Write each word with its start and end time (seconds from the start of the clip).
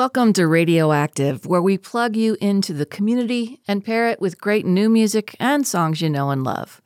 Welcome 0.00 0.32
to 0.32 0.46
Radioactive, 0.46 1.44
where 1.44 1.60
we 1.60 1.76
plug 1.76 2.16
you 2.16 2.34
into 2.40 2.72
the 2.72 2.86
community 2.86 3.60
and 3.68 3.84
pair 3.84 4.08
it 4.08 4.18
with 4.18 4.40
great 4.40 4.64
new 4.64 4.88
music 4.88 5.36
and 5.38 5.66
songs 5.66 6.00
you 6.00 6.08
know 6.08 6.30
and 6.30 6.42
love. 6.42 6.80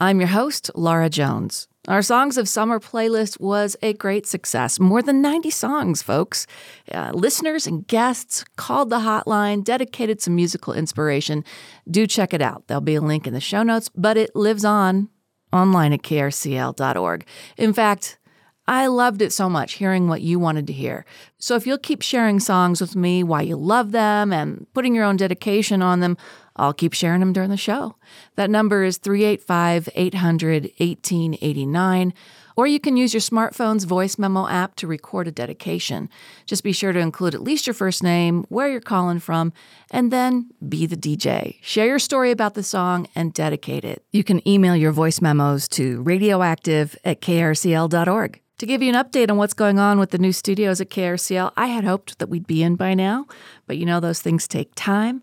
I'm 0.00 0.18
your 0.18 0.30
host, 0.30 0.70
Laura 0.74 1.10
Jones. 1.10 1.68
Our 1.88 2.00
Songs 2.00 2.38
of 2.38 2.48
Summer 2.48 2.80
playlist 2.80 3.38
was 3.38 3.76
a 3.82 3.92
great 3.92 4.26
success. 4.26 4.80
More 4.80 5.02
than 5.02 5.20
90 5.20 5.50
songs, 5.50 6.00
folks. 6.00 6.46
Uh, 6.90 7.10
listeners 7.12 7.66
and 7.66 7.86
guests 7.86 8.46
called 8.56 8.88
the 8.88 9.00
hotline, 9.00 9.62
dedicated 9.62 10.22
some 10.22 10.34
musical 10.34 10.72
inspiration. 10.72 11.44
Do 11.90 12.06
check 12.06 12.32
it 12.32 12.40
out. 12.40 12.66
There'll 12.66 12.80
be 12.80 12.94
a 12.94 13.02
link 13.02 13.26
in 13.26 13.34
the 13.34 13.40
show 13.40 13.62
notes, 13.62 13.90
but 13.94 14.16
it 14.16 14.34
lives 14.34 14.64
on 14.64 15.10
online 15.52 15.92
at 15.92 16.00
krcl.org. 16.00 17.26
In 17.58 17.74
fact, 17.74 18.18
I 18.66 18.86
loved 18.86 19.20
it 19.20 19.32
so 19.32 19.50
much 19.50 19.74
hearing 19.74 20.08
what 20.08 20.22
you 20.22 20.38
wanted 20.38 20.66
to 20.68 20.72
hear. 20.72 21.04
So 21.38 21.54
if 21.54 21.66
you'll 21.66 21.78
keep 21.78 22.00
sharing 22.00 22.40
songs 22.40 22.80
with 22.80 22.96
me 22.96 23.22
why 23.22 23.42
you 23.42 23.56
love 23.56 23.92
them 23.92 24.32
and 24.32 24.66
putting 24.72 24.94
your 24.94 25.04
own 25.04 25.16
dedication 25.16 25.82
on 25.82 26.00
them, 26.00 26.16
I'll 26.56 26.72
keep 26.72 26.94
sharing 26.94 27.20
them 27.20 27.32
during 27.32 27.50
the 27.50 27.56
show. 27.56 27.96
That 28.36 28.48
number 28.48 28.84
is 28.84 28.96
385 28.98 29.88
800 29.94 30.62
1889. 30.78 32.14
Or 32.56 32.68
you 32.68 32.78
can 32.78 32.96
use 32.96 33.12
your 33.12 33.20
smartphone's 33.20 33.82
voice 33.82 34.16
memo 34.16 34.46
app 34.46 34.76
to 34.76 34.86
record 34.86 35.26
a 35.26 35.32
dedication. 35.32 36.08
Just 36.46 36.62
be 36.62 36.72
sure 36.72 36.92
to 36.92 37.00
include 37.00 37.34
at 37.34 37.42
least 37.42 37.66
your 37.66 37.74
first 37.74 38.00
name, 38.00 38.46
where 38.48 38.70
you're 38.70 38.80
calling 38.80 39.18
from, 39.18 39.52
and 39.90 40.12
then 40.12 40.50
be 40.66 40.86
the 40.86 40.96
DJ. 40.96 41.56
Share 41.62 41.86
your 41.86 41.98
story 41.98 42.30
about 42.30 42.54
the 42.54 42.62
song 42.62 43.08
and 43.16 43.34
dedicate 43.34 43.84
it. 43.84 44.04
You 44.12 44.22
can 44.22 44.46
email 44.48 44.76
your 44.76 44.92
voice 44.92 45.20
memos 45.20 45.66
to 45.70 46.00
radioactive 46.02 46.96
at 47.04 47.20
krcl.org. 47.20 48.43
To 48.58 48.66
give 48.66 48.82
you 48.82 48.94
an 48.94 49.04
update 49.04 49.30
on 49.30 49.36
what's 49.36 49.54
going 49.54 49.80
on 49.80 49.98
with 49.98 50.10
the 50.10 50.18
new 50.18 50.32
studios 50.32 50.80
at 50.80 50.88
KRCL, 50.88 51.52
I 51.56 51.66
had 51.66 51.82
hoped 51.82 52.20
that 52.20 52.28
we'd 52.28 52.46
be 52.46 52.62
in 52.62 52.76
by 52.76 52.94
now, 52.94 53.26
but 53.66 53.76
you 53.76 53.84
know 53.84 53.98
those 53.98 54.22
things 54.22 54.46
take 54.46 54.70
time. 54.76 55.22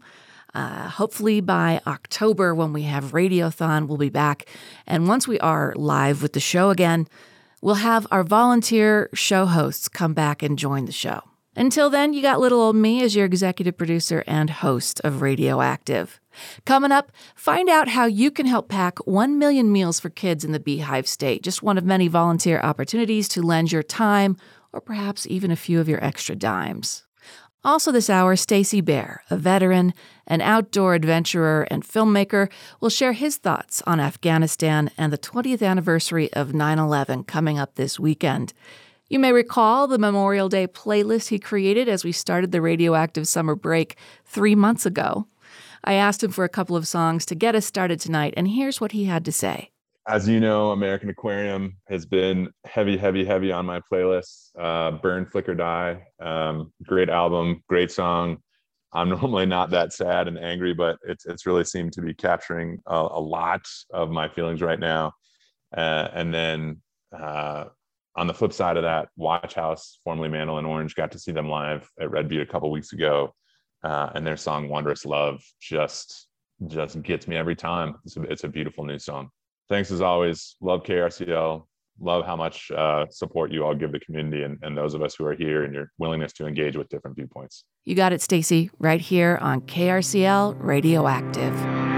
Uh, 0.53 0.89
hopefully 0.89 1.39
by 1.39 1.79
October, 1.87 2.53
when 2.53 2.73
we 2.73 2.83
have 2.83 3.13
Radiothon, 3.13 3.87
we'll 3.87 3.97
be 3.97 4.09
back. 4.09 4.47
And 4.85 5.07
once 5.07 5.29
we 5.29 5.39
are 5.39 5.73
live 5.77 6.21
with 6.21 6.33
the 6.33 6.41
show 6.41 6.71
again, 6.71 7.07
we'll 7.61 7.75
have 7.75 8.05
our 8.11 8.23
volunteer 8.23 9.09
show 9.13 9.45
hosts 9.45 9.87
come 9.87 10.13
back 10.13 10.43
and 10.43 10.59
join 10.59 10.83
the 10.83 10.91
show. 10.91 11.30
Until 11.55 11.89
then, 11.89 12.13
you 12.13 12.21
got 12.21 12.39
little 12.39 12.61
old 12.61 12.77
me 12.77 13.03
as 13.03 13.13
your 13.13 13.25
executive 13.25 13.77
producer 13.77 14.23
and 14.25 14.49
host 14.49 15.01
of 15.03 15.21
Radioactive. 15.21 16.21
Coming 16.65 16.93
up, 16.93 17.11
find 17.35 17.69
out 17.69 17.89
how 17.89 18.05
you 18.05 18.31
can 18.31 18.45
help 18.45 18.69
pack 18.69 19.05
1 19.05 19.37
million 19.37 19.69
meals 19.69 19.99
for 19.99 20.09
kids 20.09 20.45
in 20.45 20.53
the 20.53 20.61
Beehive 20.61 21.07
State, 21.07 21.43
just 21.43 21.61
one 21.61 21.77
of 21.77 21.83
many 21.83 22.07
volunteer 22.07 22.61
opportunities 22.61 23.27
to 23.29 23.41
lend 23.41 23.71
your 23.73 23.83
time 23.83 24.37
or 24.71 24.79
perhaps 24.79 25.27
even 25.27 25.51
a 25.51 25.57
few 25.57 25.81
of 25.81 25.89
your 25.89 26.01
extra 26.01 26.37
dimes. 26.37 27.03
Also, 27.63 27.91
this 27.91 28.09
hour, 28.09 28.35
Stacy 28.37 28.79
Bare, 28.81 29.21
a 29.29 29.37
veteran, 29.37 29.93
an 30.25 30.41
outdoor 30.41 30.95
adventurer, 30.95 31.67
and 31.69 31.85
filmmaker, 31.85 32.49
will 32.79 32.89
share 32.89 33.13
his 33.13 33.37
thoughts 33.37 33.83
on 33.85 33.99
Afghanistan 33.99 34.89
and 34.97 35.13
the 35.13 35.17
20th 35.17 35.61
anniversary 35.61 36.31
of 36.33 36.55
9 36.55 36.79
11 36.79 37.25
coming 37.25 37.59
up 37.59 37.75
this 37.75 37.99
weekend. 37.99 38.53
You 39.11 39.19
may 39.19 39.33
recall 39.33 39.87
the 39.87 39.97
Memorial 39.97 40.47
Day 40.47 40.67
playlist 40.67 41.27
he 41.27 41.37
created 41.37 41.89
as 41.89 42.05
we 42.05 42.13
started 42.13 42.53
the 42.53 42.61
radioactive 42.61 43.27
summer 43.27 43.55
break 43.55 43.97
three 44.23 44.55
months 44.55 44.85
ago. 44.85 45.27
I 45.83 45.95
asked 45.95 46.23
him 46.23 46.31
for 46.31 46.45
a 46.45 46.49
couple 46.49 46.77
of 46.77 46.87
songs 46.87 47.25
to 47.25 47.35
get 47.35 47.53
us 47.53 47.65
started 47.65 47.99
tonight, 47.99 48.33
and 48.37 48.47
here's 48.47 48.79
what 48.79 48.93
he 48.93 49.03
had 49.03 49.25
to 49.25 49.33
say. 49.33 49.69
As 50.07 50.29
you 50.29 50.39
know, 50.39 50.71
American 50.71 51.09
Aquarium 51.09 51.75
has 51.89 52.05
been 52.05 52.51
heavy, 52.63 52.95
heavy, 52.95 53.25
heavy 53.25 53.51
on 53.51 53.65
my 53.65 53.81
playlist. 53.81 54.51
Uh, 54.57 54.91
Burn, 54.91 55.25
Flicker, 55.25 55.55
Die. 55.55 56.01
Um, 56.21 56.71
great 56.83 57.09
album, 57.09 57.61
great 57.67 57.91
song. 57.91 58.37
I'm 58.93 59.09
normally 59.19 59.45
not 59.45 59.71
that 59.71 59.91
sad 59.91 60.29
and 60.29 60.39
angry, 60.39 60.73
but 60.73 60.97
it's 61.05 61.25
it's 61.25 61.45
really 61.45 61.65
seemed 61.65 61.91
to 61.93 62.01
be 62.01 62.13
capturing 62.13 62.79
a, 62.85 62.95
a 62.95 63.19
lot 63.19 63.65
of 63.91 64.09
my 64.09 64.29
feelings 64.29 64.61
right 64.61 64.79
now. 64.79 65.11
Uh, 65.75 66.07
and 66.13 66.33
then 66.33 66.81
uh, 67.11 67.65
on 68.15 68.27
the 68.27 68.33
flip 68.33 68.53
side 68.53 68.77
of 68.77 68.83
that, 68.83 69.09
Watchhouse, 69.15 69.99
formerly 70.03 70.37
and 70.37 70.49
Orange, 70.49 70.95
got 70.95 71.11
to 71.11 71.19
see 71.19 71.31
them 71.31 71.49
live 71.49 71.89
at 71.99 72.11
Red 72.11 72.27
Butte 72.27 72.41
a 72.41 72.51
couple 72.51 72.69
weeks 72.71 72.93
ago, 72.93 73.33
uh, 73.83 74.09
and 74.15 74.25
their 74.25 74.37
song 74.37 74.67
"Wondrous 74.67 75.05
Love" 75.05 75.43
just 75.59 76.27
just 76.67 77.01
gets 77.01 77.27
me 77.27 77.35
every 77.35 77.55
time. 77.55 77.95
It's 78.05 78.17
a, 78.17 78.21
it's 78.23 78.43
a 78.43 78.49
beautiful 78.49 78.83
new 78.83 78.99
song. 78.99 79.29
Thanks 79.69 79.91
as 79.91 80.01
always. 80.01 80.55
Love 80.61 80.83
KRCL. 80.83 81.65
Love 81.99 82.25
how 82.25 82.35
much 82.35 82.71
uh, 82.71 83.05
support 83.09 83.51
you 83.51 83.63
all 83.63 83.75
give 83.75 83.91
the 83.91 83.99
community 83.99 84.43
and, 84.43 84.57
and 84.63 84.77
those 84.77 84.93
of 84.93 85.01
us 85.01 85.15
who 85.15 85.25
are 85.25 85.35
here, 85.35 85.63
and 85.63 85.73
your 85.73 85.91
willingness 85.97 86.33
to 86.33 86.47
engage 86.47 86.75
with 86.75 86.89
different 86.89 87.15
viewpoints. 87.15 87.63
You 87.85 87.95
got 87.95 88.11
it, 88.13 88.21
Stacy. 88.21 88.69
Right 88.79 89.01
here 89.01 89.37
on 89.41 89.61
KRCL 89.61 90.55
Radioactive. 90.59 91.90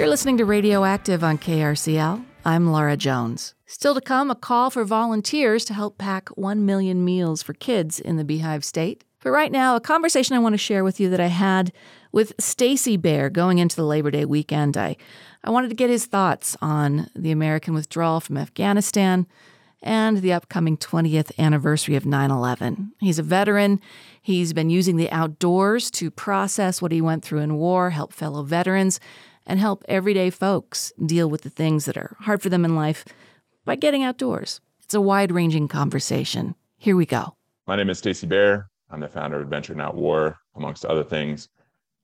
You're 0.00 0.08
listening 0.08 0.38
to 0.38 0.46
Radioactive 0.46 1.22
on 1.22 1.36
KRCL. 1.36 2.24
I'm 2.46 2.72
Laura 2.72 2.96
Jones. 2.96 3.52
Still 3.66 3.94
to 3.94 4.00
come, 4.00 4.30
a 4.30 4.34
call 4.34 4.70
for 4.70 4.82
volunteers 4.82 5.62
to 5.66 5.74
help 5.74 5.98
pack 5.98 6.30
1 6.30 6.64
million 6.64 7.04
meals 7.04 7.42
for 7.42 7.52
kids 7.52 8.00
in 8.00 8.16
the 8.16 8.24
Beehive 8.24 8.64
State. 8.64 9.04
But 9.22 9.32
right 9.32 9.52
now, 9.52 9.76
a 9.76 9.80
conversation 9.80 10.34
I 10.34 10.38
want 10.38 10.54
to 10.54 10.58
share 10.58 10.84
with 10.84 11.00
you 11.00 11.10
that 11.10 11.20
I 11.20 11.26
had 11.26 11.70
with 12.12 12.32
Stacy 12.38 12.96
Bare 12.96 13.28
going 13.28 13.58
into 13.58 13.76
the 13.76 13.84
Labor 13.84 14.10
Day 14.10 14.24
weekend. 14.24 14.78
I, 14.78 14.96
I 15.44 15.50
wanted 15.50 15.68
to 15.68 15.76
get 15.76 15.90
his 15.90 16.06
thoughts 16.06 16.56
on 16.62 17.10
the 17.14 17.30
American 17.30 17.74
withdrawal 17.74 18.20
from 18.20 18.38
Afghanistan 18.38 19.26
and 19.82 20.22
the 20.22 20.32
upcoming 20.32 20.78
20th 20.78 21.30
anniversary 21.38 21.96
of 21.96 22.06
9 22.06 22.30
11. 22.30 22.92
He's 23.00 23.18
a 23.18 23.22
veteran. 23.22 23.80
He's 24.22 24.54
been 24.54 24.70
using 24.70 24.96
the 24.96 25.10
outdoors 25.10 25.90
to 25.92 26.10
process 26.10 26.80
what 26.80 26.90
he 26.92 27.02
went 27.02 27.22
through 27.22 27.40
in 27.40 27.56
war, 27.56 27.90
help 27.90 28.14
fellow 28.14 28.42
veterans, 28.42 28.98
and 29.46 29.58
help 29.58 29.84
everyday 29.88 30.30
folks 30.30 30.92
deal 31.04 31.28
with 31.28 31.42
the 31.42 31.50
things 31.50 31.84
that 31.84 31.96
are 31.96 32.16
hard 32.20 32.42
for 32.42 32.48
them 32.48 32.64
in 32.64 32.76
life 32.76 33.04
by 33.64 33.76
getting 33.76 34.02
outdoors. 34.02 34.60
It's 34.82 34.94
a 34.94 35.00
wide 35.00 35.32
ranging 35.32 35.68
conversation. 35.68 36.54
Here 36.76 36.96
we 36.96 37.06
go. 37.06 37.36
My 37.66 37.76
name 37.76 37.90
is 37.90 37.98
Stacy 37.98 38.26
Bare. 38.26 38.68
I'm 38.90 39.00
the 39.00 39.08
founder 39.08 39.36
of 39.36 39.42
Adventure 39.42 39.74
Not 39.74 39.94
War, 39.94 40.38
amongst 40.56 40.84
other 40.84 41.04
things. 41.04 41.48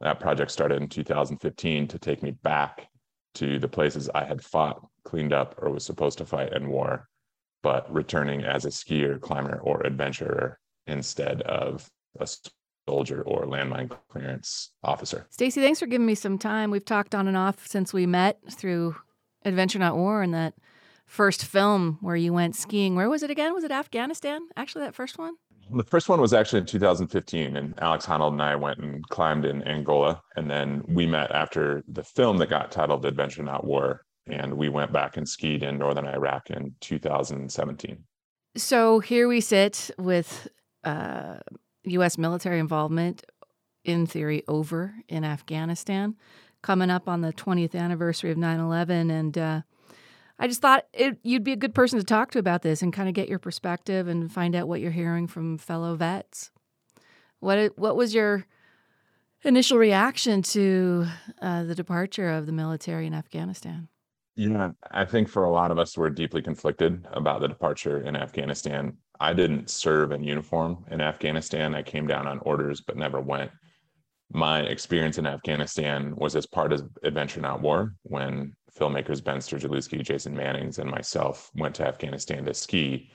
That 0.00 0.20
project 0.20 0.50
started 0.50 0.80
in 0.80 0.88
2015 0.88 1.88
to 1.88 1.98
take 1.98 2.22
me 2.22 2.30
back 2.30 2.88
to 3.34 3.58
the 3.58 3.68
places 3.68 4.08
I 4.14 4.24
had 4.24 4.42
fought, 4.42 4.86
cleaned 5.04 5.32
up, 5.32 5.54
or 5.58 5.70
was 5.70 5.84
supposed 5.84 6.18
to 6.18 6.26
fight 6.26 6.52
in 6.52 6.68
war, 6.68 7.08
but 7.62 7.92
returning 7.92 8.44
as 8.44 8.64
a 8.64 8.68
skier, 8.68 9.20
climber, 9.20 9.58
or 9.62 9.84
adventurer 9.84 10.58
instead 10.86 11.42
of 11.42 11.90
a 12.20 12.26
soldier 12.88 13.22
or 13.22 13.44
landmine 13.46 13.90
clearance 14.08 14.70
officer. 14.82 15.26
Stacy, 15.30 15.60
thanks 15.60 15.80
for 15.80 15.86
giving 15.86 16.06
me 16.06 16.14
some 16.14 16.38
time. 16.38 16.70
We've 16.70 16.84
talked 16.84 17.14
on 17.14 17.28
and 17.28 17.36
off 17.36 17.66
since 17.66 17.92
we 17.92 18.06
met 18.06 18.38
through 18.50 18.96
Adventure 19.44 19.78
Not 19.78 19.96
War 19.96 20.22
and 20.22 20.32
that 20.34 20.54
first 21.06 21.44
film 21.44 21.98
where 22.00 22.16
you 22.16 22.32
went 22.32 22.56
skiing. 22.56 22.94
Where 22.94 23.10
was 23.10 23.22
it 23.22 23.30
again? 23.30 23.54
Was 23.54 23.64
it 23.64 23.70
Afghanistan? 23.70 24.40
Actually, 24.56 24.84
that 24.84 24.94
first 24.94 25.18
one? 25.18 25.34
The 25.72 25.84
first 25.84 26.08
one 26.08 26.20
was 26.20 26.32
actually 26.32 26.60
in 26.60 26.66
2015, 26.66 27.56
and 27.56 27.74
Alex 27.80 28.06
Honnold 28.06 28.32
and 28.32 28.42
I 28.42 28.54
went 28.54 28.78
and 28.78 29.06
climbed 29.08 29.44
in 29.44 29.64
Angola. 29.64 30.20
And 30.36 30.48
then 30.48 30.84
we 30.86 31.06
met 31.06 31.32
after 31.32 31.82
the 31.88 32.04
film 32.04 32.36
that 32.38 32.50
got 32.50 32.70
titled 32.70 33.04
Adventure 33.04 33.42
Not 33.42 33.64
War. 33.64 34.02
And 34.28 34.56
we 34.56 34.68
went 34.68 34.92
back 34.92 35.16
and 35.16 35.28
skied 35.28 35.64
in 35.64 35.78
northern 35.78 36.06
Iraq 36.06 36.50
in 36.50 36.74
2017. 36.80 37.98
So 38.56 39.00
here 39.00 39.28
we 39.28 39.40
sit 39.40 39.90
with 39.98 40.48
uh, 40.84 41.38
U.S. 41.86 42.18
military 42.18 42.58
involvement, 42.58 43.24
in 43.84 44.06
theory, 44.06 44.42
over 44.48 44.94
in 45.08 45.24
Afghanistan, 45.24 46.16
coming 46.62 46.90
up 46.90 47.08
on 47.08 47.20
the 47.20 47.32
20th 47.32 47.74
anniversary 47.74 48.30
of 48.30 48.38
9 48.38 48.60
11. 48.60 49.10
And 49.10 49.38
uh, 49.38 49.62
I 50.38 50.48
just 50.48 50.60
thought 50.60 50.84
it, 50.92 51.18
you'd 51.22 51.44
be 51.44 51.52
a 51.52 51.56
good 51.56 51.74
person 51.74 51.98
to 51.98 52.04
talk 52.04 52.32
to 52.32 52.38
about 52.38 52.62
this 52.62 52.82
and 52.82 52.92
kind 52.92 53.08
of 53.08 53.14
get 53.14 53.28
your 53.28 53.38
perspective 53.38 54.08
and 54.08 54.30
find 54.30 54.54
out 54.54 54.68
what 54.68 54.80
you're 54.80 54.90
hearing 54.90 55.26
from 55.26 55.58
fellow 55.58 55.94
vets. 55.94 56.50
What, 57.40 57.78
what 57.78 57.96
was 57.96 58.14
your 58.14 58.46
initial 59.44 59.78
reaction 59.78 60.42
to 60.42 61.06
uh, 61.40 61.64
the 61.64 61.74
departure 61.74 62.30
of 62.30 62.46
the 62.46 62.52
military 62.52 63.06
in 63.06 63.14
Afghanistan? 63.14 63.88
Yeah, 64.36 64.72
I 64.90 65.06
think 65.06 65.30
for 65.30 65.44
a 65.44 65.50
lot 65.50 65.70
of 65.70 65.78
us, 65.78 65.96
we're 65.96 66.10
deeply 66.10 66.42
conflicted 66.42 67.06
about 67.10 67.40
the 67.40 67.48
departure 67.48 68.02
in 68.02 68.16
Afghanistan. 68.16 68.98
I 69.20 69.32
didn't 69.32 69.70
serve 69.70 70.12
in 70.12 70.22
uniform 70.22 70.84
in 70.90 71.00
Afghanistan. 71.00 71.74
I 71.74 71.82
came 71.82 72.06
down 72.06 72.26
on 72.26 72.38
orders, 72.40 72.80
but 72.80 72.96
never 72.96 73.20
went. 73.20 73.50
My 74.32 74.60
experience 74.60 75.18
in 75.18 75.26
Afghanistan 75.26 76.14
was 76.16 76.34
as 76.36 76.46
part 76.46 76.72
of 76.72 76.88
Adventure 77.02 77.40
Not 77.40 77.60
War 77.60 77.94
when 78.02 78.54
filmmakers 78.78 79.22
Ben 79.22 79.38
Sturgulewski, 79.38 80.02
Jason 80.02 80.34
Mannings, 80.34 80.78
and 80.78 80.90
myself 80.90 81.50
went 81.54 81.74
to 81.76 81.86
Afghanistan 81.86 82.44
to 82.44 82.54
ski 82.54 83.10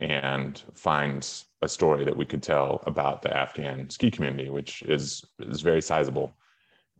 and 0.00 0.62
find 0.74 1.28
a 1.62 1.68
story 1.68 2.04
that 2.04 2.16
we 2.16 2.24
could 2.24 2.42
tell 2.42 2.82
about 2.86 3.22
the 3.22 3.36
Afghan 3.36 3.90
ski 3.90 4.10
community, 4.10 4.50
which 4.50 4.82
is, 4.82 5.24
is 5.40 5.60
very 5.60 5.82
sizable. 5.82 6.32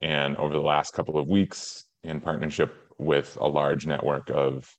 And 0.02 0.36
over 0.36 0.52
the 0.52 0.60
last 0.60 0.92
couple 0.92 1.18
of 1.18 1.28
weeks, 1.28 1.86
in 2.04 2.20
partnership 2.20 2.74
with 2.98 3.36
a 3.40 3.46
large 3.46 3.86
network 3.86 4.30
of 4.30 4.76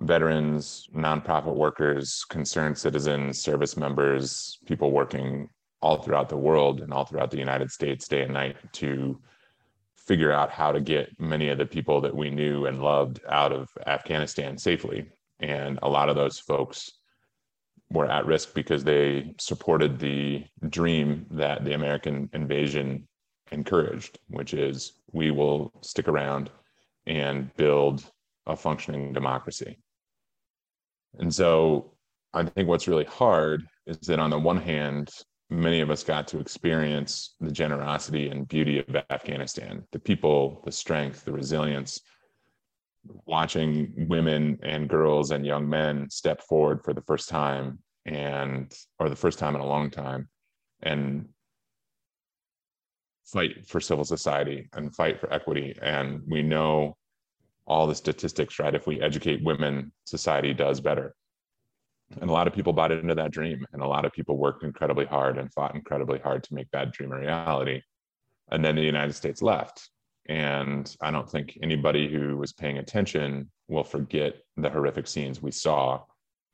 veterans, 0.00 0.88
nonprofit 0.94 1.54
workers, 1.54 2.24
concerned 2.28 2.76
citizens, 2.76 3.40
service 3.40 3.76
members, 3.76 4.58
people 4.66 4.90
working 4.90 5.48
all 5.80 6.02
throughout 6.02 6.28
the 6.28 6.36
world 6.36 6.80
and 6.80 6.92
all 6.92 7.04
throughout 7.04 7.30
the 7.30 7.38
United 7.38 7.70
States 7.70 8.08
day 8.08 8.22
and 8.22 8.32
night 8.32 8.56
to 8.72 9.20
figure 9.96 10.32
out 10.32 10.50
how 10.50 10.70
to 10.70 10.80
get 10.80 11.08
many 11.18 11.48
of 11.48 11.58
the 11.58 11.66
people 11.66 12.00
that 12.00 12.14
we 12.14 12.30
knew 12.30 12.66
and 12.66 12.82
loved 12.82 13.20
out 13.28 13.52
of 13.52 13.68
Afghanistan 13.86 14.56
safely. 14.56 15.06
And 15.40 15.78
a 15.82 15.88
lot 15.88 16.08
of 16.08 16.16
those 16.16 16.38
folks 16.38 16.90
were 17.90 18.10
at 18.10 18.26
risk 18.26 18.54
because 18.54 18.84
they 18.84 19.34
supported 19.38 19.98
the 19.98 20.44
dream 20.68 21.26
that 21.30 21.64
the 21.64 21.74
American 21.74 22.28
invasion 22.32 23.06
encouraged, 23.52 24.18
which 24.28 24.54
is 24.54 24.92
we 25.12 25.30
will 25.30 25.72
stick 25.82 26.08
around 26.08 26.50
and 27.06 27.54
build 27.56 28.04
a 28.46 28.56
functioning 28.56 29.12
democracy. 29.12 29.78
And 31.18 31.34
so 31.34 31.92
I 32.32 32.44
think 32.44 32.68
what's 32.68 32.88
really 32.88 33.04
hard 33.04 33.66
is 33.86 33.98
that 34.00 34.18
on 34.18 34.30
the 34.30 34.38
one 34.38 34.60
hand, 34.60 35.10
many 35.48 35.80
of 35.80 35.90
us 35.90 36.02
got 36.02 36.26
to 36.28 36.40
experience 36.40 37.34
the 37.40 37.52
generosity 37.52 38.28
and 38.28 38.48
beauty 38.48 38.78
of 38.78 38.96
Afghanistan, 39.10 39.84
the 39.92 39.98
people, 39.98 40.62
the 40.64 40.72
strength, 40.72 41.24
the 41.24 41.32
resilience, 41.32 42.00
watching 43.26 43.92
women 44.08 44.58
and 44.62 44.88
girls 44.88 45.30
and 45.30 45.46
young 45.46 45.68
men 45.68 46.10
step 46.10 46.42
forward 46.42 46.82
for 46.84 46.92
the 46.92 47.02
first 47.02 47.28
time 47.28 47.78
and 48.04 48.72
or 48.98 49.08
the 49.08 49.16
first 49.16 49.38
time 49.38 49.54
in 49.54 49.60
a 49.60 49.66
long 49.66 49.90
time 49.90 50.28
and 50.82 51.28
fight 53.24 53.66
for 53.66 53.80
civil 53.80 54.04
society 54.04 54.68
and 54.72 54.94
fight 54.94 55.20
for 55.20 55.32
equity. 55.32 55.76
And 55.80 56.22
we 56.26 56.42
know 56.42 56.96
all 57.66 57.86
the 57.86 57.94
statistics 57.94 58.58
right? 58.58 58.74
If 58.74 58.86
we 58.86 59.00
educate 59.00 59.42
women 59.42 59.92
society 60.04 60.54
does 60.54 60.80
better. 60.80 61.14
And 62.20 62.30
a 62.30 62.32
lot 62.32 62.46
of 62.46 62.54
people 62.54 62.72
bought 62.72 62.92
into 62.92 63.16
that 63.16 63.32
dream 63.32 63.66
and 63.72 63.82
a 63.82 63.86
lot 63.86 64.04
of 64.04 64.12
people 64.12 64.38
worked 64.38 64.62
incredibly 64.62 65.06
hard 65.06 65.38
and 65.38 65.52
fought 65.52 65.74
incredibly 65.74 66.20
hard 66.20 66.44
to 66.44 66.54
make 66.54 66.70
that 66.70 66.92
dream 66.92 67.12
a 67.12 67.18
reality. 67.18 67.82
And 68.50 68.64
then 68.64 68.76
the 68.76 68.82
united 68.82 69.14
states 69.14 69.42
left. 69.42 69.90
And 70.28 70.94
i 71.00 71.10
don't 71.10 71.30
think 71.30 71.58
anybody 71.62 72.08
who 72.12 72.36
was 72.36 72.52
paying 72.52 72.78
attention 72.78 73.50
will 73.68 73.84
forget 73.84 74.34
the 74.56 74.70
horrific 74.70 75.06
scenes 75.06 75.42
we 75.42 75.50
saw 75.50 76.02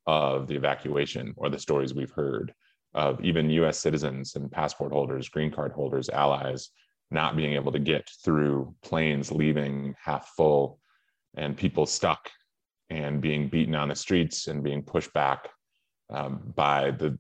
of 0.07 0.49
the 0.49 0.57
evacuation 0.57 1.35
or 1.37 1.49
the 1.49 1.59
stories 1.59 1.95
we've 1.95 2.11
heard 2.11 2.53
of 2.95 3.21
even 3.25 3.49
us 3.51 3.79
citizens 3.79 4.35
and 4.35 4.51
passport 4.51 4.93
holders 4.93 5.29
green 5.29 5.51
card 5.51 5.73
holders 5.73 6.09
allies 6.09 6.71
not 7.11 7.37
being 7.37 7.55
able 7.55 7.73
to 7.73 7.79
get 7.79 8.09
through 8.25 8.75
planes 8.83 9.31
leaving 9.31 9.95
half 10.03 10.29
full 10.37 10.79
and 11.37 11.57
people 11.57 11.87
stuck 11.87 12.31
and 12.91 13.21
being 13.21 13.49
beaten 13.49 13.75
on 13.75 13.89
the 13.89 13.95
streets 13.95 14.49
and 14.49 14.63
being 14.63 14.83
pushed 14.83 15.13
back 15.13 15.49
um, 16.11 16.53
by 16.55 16.91
the 16.91 17.19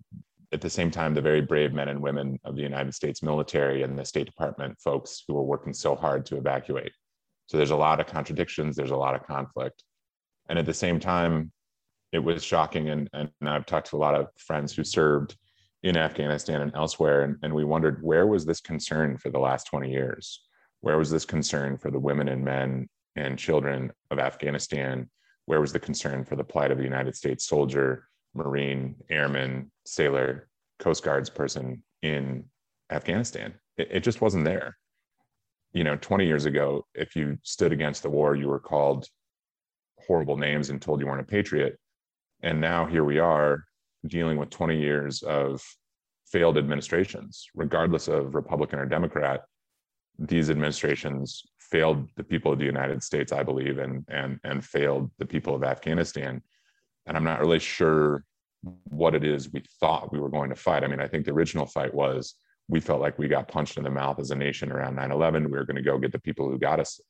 at 0.52 0.60
the 0.60 0.68
same 0.68 0.90
time 0.90 1.14
the 1.14 1.20
very 1.20 1.40
brave 1.40 1.72
men 1.72 1.88
and 1.88 2.00
women 2.00 2.38
of 2.44 2.56
the 2.56 2.62
united 2.62 2.94
states 2.94 3.22
military 3.22 3.82
and 3.82 3.98
the 3.98 4.04
state 4.04 4.26
department 4.26 4.78
folks 4.80 5.24
who 5.26 5.34
were 5.34 5.42
working 5.42 5.72
so 5.72 5.94
hard 5.94 6.26
to 6.26 6.36
evacuate. 6.36 6.92
So 7.46 7.56
there's 7.56 7.70
a 7.70 7.76
lot 7.76 8.00
of 8.00 8.06
contradictions 8.06 8.76
there's 8.76 8.90
a 8.90 8.96
lot 8.96 9.14
of 9.14 9.26
conflict. 9.26 9.82
And 10.48 10.58
at 10.58 10.66
the 10.66 10.74
same 10.74 11.00
time 11.00 11.52
it 12.12 12.18
was 12.18 12.44
shocking 12.44 12.90
and, 12.90 13.08
and 13.14 13.30
i've 13.46 13.66
talked 13.66 13.88
to 13.90 13.96
a 13.96 14.04
lot 14.06 14.14
of 14.14 14.28
friends 14.36 14.74
who 14.74 14.84
served 14.84 15.36
in 15.82 15.96
afghanistan 15.96 16.60
and 16.60 16.72
elsewhere 16.74 17.22
and, 17.22 17.36
and 17.42 17.54
we 17.54 17.64
wondered 17.64 18.02
where 18.02 18.26
was 18.26 18.44
this 18.44 18.60
concern 18.60 19.16
for 19.16 19.30
the 19.30 19.38
last 19.38 19.66
20 19.68 19.90
years? 19.90 20.42
Where 20.80 20.98
was 20.98 21.10
this 21.10 21.24
concern 21.24 21.78
for 21.78 21.90
the 21.90 21.98
women 21.98 22.28
and 22.28 22.44
men 22.44 22.88
and 23.16 23.38
children 23.38 23.92
of 24.10 24.18
afghanistan 24.18 25.08
where 25.46 25.60
was 25.60 25.72
the 25.72 25.80
concern 25.80 26.24
for 26.24 26.36
the 26.36 26.44
plight 26.44 26.70
of 26.70 26.78
the 26.78 26.84
United 26.84 27.16
States 27.16 27.46
soldier, 27.46 28.08
Marine, 28.34 28.96
airman, 29.10 29.70
sailor, 29.84 30.48
Coast 30.78 31.04
Guards 31.04 31.30
person 31.30 31.82
in 32.02 32.44
Afghanistan? 32.90 33.54
It, 33.76 33.88
it 33.90 34.00
just 34.00 34.20
wasn't 34.20 34.44
there. 34.44 34.76
You 35.72 35.84
know, 35.84 35.96
20 35.96 36.26
years 36.26 36.44
ago, 36.44 36.86
if 36.94 37.16
you 37.16 37.38
stood 37.42 37.72
against 37.72 38.02
the 38.02 38.10
war, 38.10 38.36
you 38.36 38.48
were 38.48 38.60
called 38.60 39.08
horrible 40.06 40.36
names 40.36 40.70
and 40.70 40.80
told 40.80 41.00
you 41.00 41.06
weren't 41.06 41.20
a 41.20 41.24
patriot. 41.24 41.78
And 42.42 42.60
now 42.60 42.86
here 42.86 43.04
we 43.04 43.18
are 43.18 43.64
dealing 44.06 44.36
with 44.36 44.50
20 44.50 44.78
years 44.78 45.22
of 45.22 45.62
failed 46.26 46.58
administrations, 46.58 47.46
regardless 47.54 48.08
of 48.08 48.34
Republican 48.34 48.78
or 48.78 48.86
Democrat. 48.86 49.42
These 50.18 50.50
administrations 50.50 51.42
failed 51.72 52.08
the 52.16 52.24
people 52.32 52.52
of 52.52 52.58
the 52.58 52.72
United 52.76 53.02
States, 53.02 53.32
I 53.32 53.42
believe, 53.42 53.78
and 53.78 54.04
and 54.08 54.38
and 54.44 54.64
failed 54.64 55.10
the 55.18 55.26
people 55.34 55.54
of 55.54 55.64
Afghanistan. 55.64 56.42
And 57.06 57.16
I'm 57.16 57.24
not 57.24 57.40
really 57.40 57.58
sure 57.58 58.24
what 58.90 59.14
it 59.14 59.24
is 59.24 59.52
we 59.52 59.62
thought 59.80 60.12
we 60.12 60.20
were 60.20 60.28
going 60.28 60.50
to 60.50 60.62
fight. 60.66 60.84
I 60.84 60.86
mean, 60.86 61.00
I 61.00 61.08
think 61.08 61.24
the 61.24 61.32
original 61.32 61.66
fight 61.66 61.92
was 61.92 62.34
we 62.68 62.78
felt 62.78 63.00
like 63.00 63.18
we 63.18 63.26
got 63.26 63.48
punched 63.48 63.76
in 63.78 63.84
the 63.84 63.90
mouth 63.90 64.20
as 64.20 64.30
a 64.30 64.36
nation 64.36 64.70
around 64.70 64.96
9/11. 64.96 65.46
We 65.46 65.58
were 65.58 65.64
going 65.64 65.82
to 65.82 65.90
go 65.90 65.98
get 65.98 66.12
the 66.12 66.26
people 66.28 66.48
who 66.48 66.58
got 66.58 66.78
us, 66.78 67.00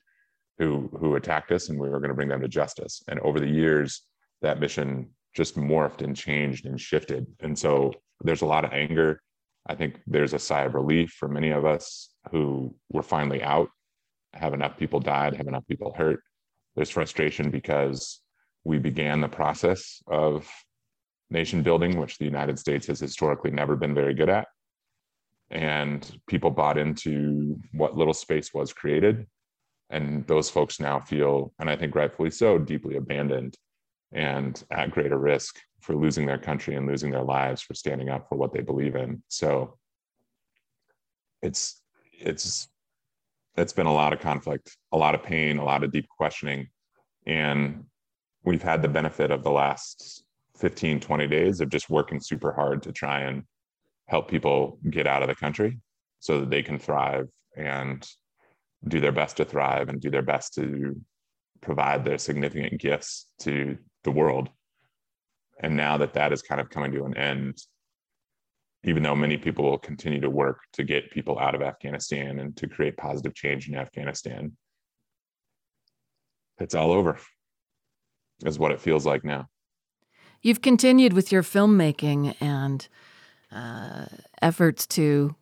who 0.58 0.88
who 1.00 1.16
attacked 1.16 1.52
us, 1.52 1.68
and 1.68 1.78
we 1.78 1.90
were 1.90 2.00
going 2.00 2.14
to 2.14 2.20
bring 2.20 2.32
them 2.32 2.40
to 2.40 2.48
justice. 2.60 3.02
And 3.08 3.20
over 3.20 3.38
the 3.40 3.54
years, 3.62 4.02
that 4.42 4.60
mission 4.60 5.10
just 5.34 5.56
morphed 5.56 6.02
and 6.02 6.16
changed 6.16 6.66
and 6.66 6.80
shifted. 6.80 7.26
And 7.40 7.58
so 7.58 7.92
there's 8.20 8.42
a 8.42 8.52
lot 8.54 8.64
of 8.64 8.72
anger. 8.72 9.20
I 9.66 9.74
think 9.74 10.00
there's 10.06 10.34
a 10.34 10.38
sigh 10.38 10.64
of 10.64 10.74
relief 10.74 11.10
for 11.18 11.28
many 11.28 11.50
of 11.50 11.64
us 11.64 12.10
who 12.30 12.74
were 12.90 13.02
finally 13.02 13.42
out 13.42 13.68
have 14.34 14.54
enough 14.54 14.76
people 14.76 15.00
died, 15.00 15.36
have 15.36 15.48
enough 15.48 15.66
people 15.66 15.94
hurt. 15.96 16.22
There's 16.74 16.90
frustration 16.90 17.50
because 17.50 18.20
we 18.64 18.78
began 18.78 19.20
the 19.20 19.28
process 19.28 20.02
of 20.06 20.48
nation 21.30 21.62
building, 21.62 21.98
which 21.98 22.18
the 22.18 22.24
United 22.24 22.58
States 22.58 22.86
has 22.86 23.00
historically 23.00 23.50
never 23.50 23.76
been 23.76 23.94
very 23.94 24.14
good 24.14 24.28
at. 24.28 24.48
And 25.50 26.18
people 26.28 26.50
bought 26.50 26.78
into 26.78 27.60
what 27.72 27.96
little 27.96 28.14
space 28.14 28.54
was 28.54 28.72
created. 28.72 29.26
And 29.90 30.26
those 30.26 30.48
folks 30.48 30.80
now 30.80 31.00
feel, 31.00 31.52
and 31.58 31.68
I 31.68 31.76
think 31.76 31.94
rightfully 31.94 32.30
so, 32.30 32.58
deeply 32.58 32.96
abandoned 32.96 33.56
and 34.12 34.62
at 34.70 34.90
greater 34.90 35.18
risk 35.18 35.58
for 35.80 35.94
losing 35.94 36.26
their 36.26 36.38
country 36.38 36.76
and 36.76 36.86
losing 36.86 37.10
their 37.10 37.24
lives 37.24 37.62
for 37.62 37.74
standing 37.74 38.08
up 38.08 38.28
for 38.28 38.36
what 38.36 38.52
they 38.52 38.60
believe 38.60 38.94
in. 38.94 39.22
So 39.28 39.78
it's 41.42 41.82
it's 42.12 42.68
it's 43.56 43.72
been 43.72 43.86
a 43.86 43.92
lot 43.92 44.12
of 44.12 44.20
conflict, 44.20 44.76
a 44.92 44.96
lot 44.96 45.14
of 45.14 45.22
pain, 45.22 45.58
a 45.58 45.64
lot 45.64 45.84
of 45.84 45.92
deep 45.92 46.08
questioning. 46.08 46.68
And 47.26 47.84
we've 48.44 48.62
had 48.62 48.82
the 48.82 48.88
benefit 48.88 49.30
of 49.30 49.42
the 49.42 49.50
last 49.50 50.24
15, 50.56 51.00
20 51.00 51.26
days 51.26 51.60
of 51.60 51.68
just 51.68 51.90
working 51.90 52.20
super 52.20 52.52
hard 52.52 52.82
to 52.84 52.92
try 52.92 53.20
and 53.20 53.44
help 54.06 54.28
people 54.28 54.78
get 54.90 55.06
out 55.06 55.22
of 55.22 55.28
the 55.28 55.34
country 55.34 55.78
so 56.20 56.40
that 56.40 56.50
they 56.50 56.62
can 56.62 56.78
thrive 56.78 57.28
and 57.56 58.06
do 58.88 59.00
their 59.00 59.12
best 59.12 59.36
to 59.36 59.44
thrive 59.44 59.88
and 59.88 60.00
do 60.00 60.10
their 60.10 60.22
best 60.22 60.54
to 60.54 61.00
provide 61.60 62.04
their 62.04 62.18
significant 62.18 62.80
gifts 62.80 63.26
to 63.38 63.78
the 64.04 64.10
world. 64.10 64.48
And 65.60 65.76
now 65.76 65.98
that 65.98 66.14
that 66.14 66.32
is 66.32 66.42
kind 66.42 66.60
of 66.60 66.70
coming 66.70 66.92
to 66.92 67.04
an 67.04 67.16
end, 67.16 67.58
even 68.84 69.02
though 69.02 69.14
many 69.14 69.36
people 69.36 69.64
will 69.64 69.78
continue 69.78 70.20
to 70.20 70.30
work 70.30 70.60
to 70.72 70.84
get 70.84 71.10
people 71.10 71.38
out 71.38 71.54
of 71.54 71.62
Afghanistan 71.62 72.40
and 72.40 72.56
to 72.56 72.66
create 72.66 72.96
positive 72.96 73.34
change 73.34 73.68
in 73.68 73.76
Afghanistan, 73.76 74.56
it's 76.58 76.74
all 76.74 76.92
over, 76.92 77.18
is 78.44 78.58
what 78.58 78.72
it 78.72 78.80
feels 78.80 79.06
like 79.06 79.24
now. 79.24 79.48
You've 80.42 80.62
continued 80.62 81.12
with 81.12 81.30
your 81.30 81.42
filmmaking 81.42 82.34
and 82.40 82.88
uh, 83.52 84.06
efforts 84.40 84.86
to 84.88 85.36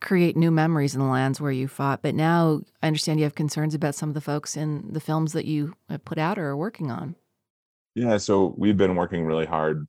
create 0.00 0.36
new 0.36 0.50
memories 0.50 0.94
in 0.94 1.00
the 1.00 1.06
lands 1.06 1.40
where 1.40 1.52
you 1.52 1.68
fought, 1.68 2.02
but 2.02 2.14
now 2.14 2.62
I 2.82 2.86
understand 2.88 3.20
you 3.20 3.24
have 3.24 3.34
concerns 3.34 3.74
about 3.74 3.94
some 3.94 4.08
of 4.08 4.14
the 4.14 4.20
folks 4.20 4.56
in 4.56 4.92
the 4.92 5.00
films 5.00 5.32
that 5.32 5.44
you 5.44 5.74
have 5.88 6.04
put 6.04 6.18
out 6.18 6.38
or 6.38 6.48
are 6.48 6.56
working 6.56 6.90
on. 6.90 7.14
Yeah, 7.94 8.16
so 8.16 8.54
we've 8.56 8.76
been 8.76 8.96
working 8.96 9.26
really 9.26 9.44
hard 9.44 9.86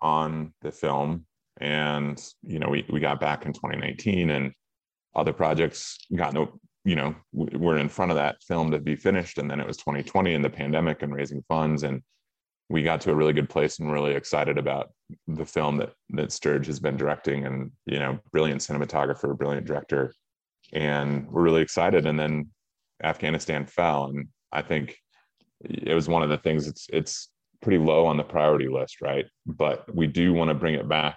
on 0.00 0.54
the 0.62 0.72
film 0.72 1.26
and 1.60 2.20
you 2.42 2.58
know 2.58 2.68
we, 2.68 2.84
we 2.90 3.00
got 3.00 3.20
back 3.20 3.46
in 3.46 3.52
2019 3.52 4.30
and 4.30 4.52
other 5.14 5.32
projects 5.32 5.98
got 6.14 6.34
no 6.34 6.58
you 6.84 6.94
know 6.94 7.14
we're 7.32 7.78
in 7.78 7.88
front 7.88 8.10
of 8.10 8.16
that 8.16 8.42
film 8.42 8.70
to 8.70 8.78
be 8.78 8.94
finished. 8.94 9.38
And 9.38 9.50
then 9.50 9.60
it 9.60 9.66
was 9.66 9.78
2020 9.78 10.34
and 10.34 10.44
the 10.44 10.50
pandemic 10.50 11.02
and 11.02 11.14
raising 11.14 11.42
funds. 11.48 11.82
And 11.82 12.02
we 12.68 12.82
got 12.82 13.00
to 13.02 13.10
a 13.10 13.14
really 13.14 13.32
good 13.32 13.48
place 13.48 13.78
and 13.78 13.90
really 13.90 14.14
excited 14.14 14.58
about 14.58 14.90
the 15.26 15.46
film 15.46 15.78
that 15.78 15.92
that 16.10 16.32
Sturge 16.32 16.66
has 16.66 16.80
been 16.80 16.96
directing 16.96 17.46
and 17.46 17.70
you 17.86 17.98
know 17.98 18.18
brilliant 18.32 18.60
cinematographer 18.60 19.36
brilliant 19.36 19.66
director. 19.66 20.12
And 20.72 21.30
we're 21.30 21.42
really 21.42 21.62
excited. 21.62 22.06
And 22.06 22.18
then 22.18 22.50
Afghanistan 23.02 23.66
fell. 23.66 24.06
And 24.06 24.28
I 24.52 24.62
think 24.62 24.96
it 25.62 25.94
was 25.94 26.08
one 26.08 26.22
of 26.22 26.28
the 26.28 26.38
things 26.38 26.68
it's 26.68 26.86
it's 26.92 27.30
pretty 27.62 27.78
low 27.78 28.04
on 28.04 28.18
the 28.18 28.22
priority 28.24 28.68
list 28.68 29.00
right? 29.00 29.24
But 29.46 29.94
we 29.94 30.06
do 30.06 30.34
want 30.34 30.48
to 30.48 30.54
bring 30.54 30.74
it 30.74 30.86
back 30.86 31.16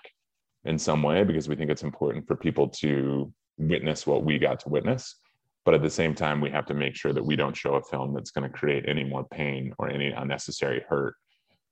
in 0.67 0.77
some 0.77 1.01
way 1.01 1.23
because 1.23 1.47
we 1.47 1.55
think 1.55 1.71
it's 1.71 1.83
important 1.83 2.27
for 2.27 2.35
people 2.35 2.67
to 2.67 3.33
witness 3.57 4.05
what 4.05 4.23
we 4.23 4.37
got 4.37 4.59
to 4.59 4.69
witness. 4.69 5.15
But 5.65 5.73
at 5.73 5.81
the 5.81 5.89
same 5.89 6.13
time, 6.13 6.39
we 6.39 6.49
have 6.51 6.65
to 6.67 6.73
make 6.73 6.95
sure 6.95 7.13
that 7.13 7.25
we 7.25 7.35
don't 7.35 7.55
show 7.55 7.75
a 7.75 7.81
film 7.81 8.13
that's 8.13 8.31
going 8.31 8.49
to 8.49 8.57
create 8.57 8.85
any 8.87 9.03
more 9.03 9.25
pain 9.25 9.73
or 9.79 9.89
any 9.89 10.11
unnecessary 10.11 10.83
hurt 10.87 11.15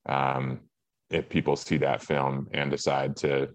um, 0.07 0.61
if 1.09 1.29
people 1.29 1.55
see 1.55 1.77
that 1.77 2.01
film 2.01 2.47
and 2.53 2.71
decide 2.71 3.15
to 3.17 3.49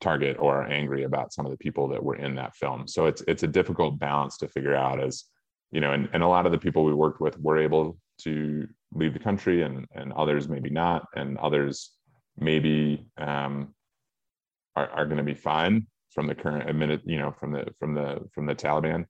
target 0.00 0.36
or 0.38 0.62
are 0.62 0.66
angry 0.66 1.04
about 1.04 1.32
some 1.32 1.46
of 1.46 1.52
the 1.52 1.58
people 1.58 1.88
that 1.88 2.02
were 2.02 2.16
in 2.16 2.34
that 2.36 2.54
film. 2.56 2.88
So 2.88 3.06
it's 3.06 3.22
it's 3.28 3.42
a 3.42 3.48
difficult 3.48 3.98
balance 3.98 4.36
to 4.38 4.48
figure 4.48 4.74
out 4.74 5.00
as 5.00 5.24
you 5.70 5.80
know, 5.80 5.92
and, 5.92 6.08
and 6.12 6.22
a 6.22 6.28
lot 6.28 6.46
of 6.46 6.52
the 6.52 6.58
people 6.58 6.84
we 6.84 6.94
worked 6.94 7.20
with 7.20 7.38
were 7.40 7.58
able 7.58 7.96
to 8.18 8.68
leave 8.92 9.12
the 9.12 9.18
country 9.18 9.62
and 9.62 9.86
and 9.94 10.12
others 10.12 10.48
maybe 10.48 10.70
not, 10.70 11.06
and 11.16 11.38
others 11.38 11.92
maybe 12.36 13.06
um, 13.18 13.74
are, 14.76 14.88
are 14.90 15.06
going 15.06 15.18
to 15.18 15.24
be 15.24 15.34
fine 15.34 15.86
from 16.10 16.26
the 16.26 16.34
current 16.34 16.74
minute, 16.74 17.02
you 17.04 17.18
know, 17.18 17.32
from 17.32 17.52
the 17.52 17.66
from 17.78 17.94
the 17.94 18.20
from 18.32 18.46
the 18.46 18.54
Taliban. 18.54 19.06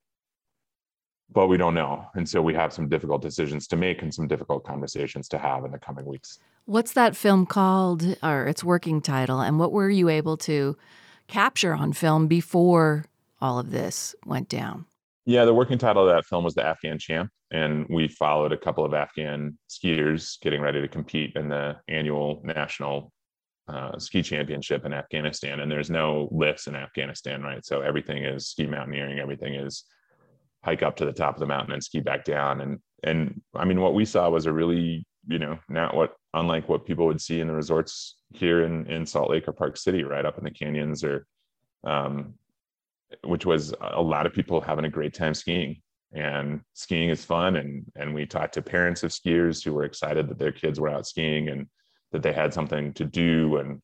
But 1.30 1.48
we 1.48 1.56
don't 1.56 1.74
know. 1.74 2.06
And 2.14 2.28
so 2.28 2.42
we 2.42 2.54
have 2.54 2.72
some 2.72 2.88
difficult 2.88 3.22
decisions 3.22 3.66
to 3.68 3.76
make 3.76 4.02
and 4.02 4.14
some 4.14 4.28
difficult 4.28 4.64
conversations 4.64 5.28
to 5.28 5.38
have 5.38 5.64
in 5.64 5.72
the 5.72 5.78
coming 5.78 6.04
weeks. 6.04 6.38
What's 6.66 6.92
that 6.92 7.16
film 7.16 7.46
called 7.46 8.16
or 8.22 8.46
its 8.46 8.62
working 8.62 9.00
title? 9.00 9.40
And 9.40 9.58
what 9.58 9.72
were 9.72 9.90
you 9.90 10.08
able 10.08 10.36
to 10.38 10.76
capture 11.26 11.74
on 11.74 11.92
film 11.92 12.26
before 12.26 13.06
all 13.40 13.58
of 13.58 13.70
this 13.70 14.14
went 14.26 14.48
down? 14.48 14.86
Yeah, 15.26 15.46
the 15.46 15.54
working 15.54 15.78
title 15.78 16.06
of 16.06 16.14
that 16.14 16.26
film 16.26 16.44
was 16.44 16.54
The 16.54 16.64
Afghan 16.64 16.98
Champ. 16.98 17.30
And 17.50 17.86
we 17.88 18.08
followed 18.08 18.52
a 18.52 18.58
couple 18.58 18.84
of 18.84 18.92
Afghan 18.92 19.58
skiers 19.70 20.40
getting 20.40 20.60
ready 20.60 20.80
to 20.80 20.88
compete 20.88 21.36
in 21.36 21.48
the 21.48 21.76
annual 21.88 22.42
national 22.44 23.12
uh, 23.68 23.98
ski 23.98 24.22
championship 24.22 24.84
in 24.84 24.92
Afghanistan, 24.92 25.60
and 25.60 25.70
there's 25.70 25.90
no 25.90 26.28
lifts 26.30 26.66
in 26.66 26.74
Afghanistan, 26.74 27.42
right? 27.42 27.64
So 27.64 27.80
everything 27.80 28.24
is 28.24 28.48
ski 28.48 28.66
mountaineering, 28.66 29.18
everything 29.18 29.54
is 29.54 29.84
hike 30.62 30.82
up 30.82 30.96
to 30.96 31.04
the 31.04 31.12
top 31.12 31.34
of 31.34 31.40
the 31.40 31.46
mountain 31.46 31.72
and 31.72 31.84
ski 31.84 32.00
back 32.00 32.24
down. 32.24 32.60
And 32.60 32.78
and 33.02 33.40
I 33.54 33.64
mean, 33.64 33.80
what 33.80 33.94
we 33.94 34.04
saw 34.04 34.28
was 34.30 34.46
a 34.46 34.52
really, 34.52 35.06
you 35.26 35.38
know, 35.38 35.58
not 35.68 35.94
what 35.94 36.14
unlike 36.32 36.68
what 36.68 36.86
people 36.86 37.06
would 37.06 37.20
see 37.20 37.40
in 37.40 37.48
the 37.48 37.54
resorts 37.54 38.16
here 38.32 38.64
in 38.64 38.86
in 38.86 39.06
Salt 39.06 39.30
Lake 39.30 39.48
or 39.48 39.52
Park 39.52 39.76
City, 39.76 40.04
right 40.04 40.26
up 40.26 40.38
in 40.38 40.44
the 40.44 40.50
canyons, 40.50 41.04
or 41.04 41.26
um, 41.84 42.34
which 43.24 43.46
was 43.46 43.74
a 43.80 44.02
lot 44.02 44.26
of 44.26 44.32
people 44.32 44.60
having 44.60 44.84
a 44.84 44.90
great 44.90 45.14
time 45.14 45.34
skiing. 45.34 45.80
And 46.12 46.60
skiing 46.74 47.10
is 47.10 47.24
fun, 47.24 47.56
and 47.56 47.84
and 47.96 48.14
we 48.14 48.26
talked 48.26 48.54
to 48.54 48.62
parents 48.62 49.02
of 49.02 49.10
skiers 49.10 49.64
who 49.64 49.72
were 49.72 49.84
excited 49.84 50.28
that 50.28 50.38
their 50.38 50.52
kids 50.52 50.78
were 50.78 50.88
out 50.88 51.06
skiing 51.06 51.48
and 51.48 51.66
that 52.14 52.22
they 52.22 52.32
had 52.32 52.54
something 52.54 52.92
to 52.94 53.04
do. 53.04 53.56
And 53.56 53.82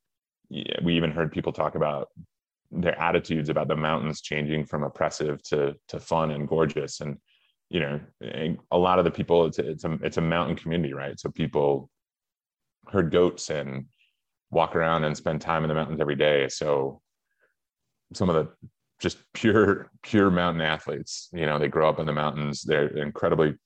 we 0.85 0.97
even 0.97 1.11
heard 1.11 1.33
people 1.33 1.53
talk 1.53 1.75
about 1.75 2.09
their 2.71 2.99
attitudes 2.99 3.49
about 3.49 3.67
the 3.67 3.75
mountains 3.75 4.21
changing 4.21 4.65
from 4.65 4.85
oppressive 4.85 5.43
to 5.43 5.75
to 5.89 5.99
fun 5.99 6.31
and 6.31 6.47
gorgeous. 6.49 7.01
And 7.01 7.19
you 7.71 7.81
know 7.81 8.01
a 8.71 8.79
lot 8.79 9.01
of 9.01 9.05
the 9.05 9.11
people 9.11 9.47
it's 9.47 9.59
it's 9.59 9.85
a 9.85 9.99
it's 10.03 10.17
a 10.17 10.23
mountain 10.23 10.57
community 10.57 10.95
right? 10.95 11.19
So 11.19 11.29
people 11.29 11.91
herd 12.87 13.11
goats 13.11 13.51
and 13.51 13.87
walk 14.53 14.77
around 14.77 15.03
and 15.03 15.17
spend 15.17 15.41
time 15.41 15.65
in 15.65 15.69
the 15.69 15.75
mountains 15.75 16.01
every 16.01 16.17
day. 16.17 16.49
So 16.49 17.03
some 18.15 18.31
of 18.31 18.37
the 18.37 18.69
just 19.01 19.19
pure 19.35 19.91
pure 20.05 20.31
mountain 20.31 20.63
athletes 20.63 21.31
you 21.33 21.47
know 21.47 21.59
they 21.59 21.69
grow 21.69 21.89
up 21.89 21.99
in 21.99 22.07
the 22.07 22.13
mountains. 22.13 22.63
They're 22.63 22.97
incredibly 22.97 23.57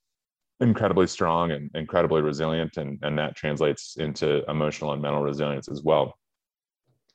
incredibly 0.59 1.07
strong 1.07 1.51
and 1.51 1.69
incredibly 1.75 2.21
resilient 2.21 2.77
and, 2.77 2.99
and 3.01 3.17
that 3.19 3.35
translates 3.35 3.97
into 3.97 4.49
emotional 4.49 4.93
and 4.93 5.01
mental 5.01 5.21
resilience 5.21 5.67
as 5.67 5.81
well. 5.83 6.17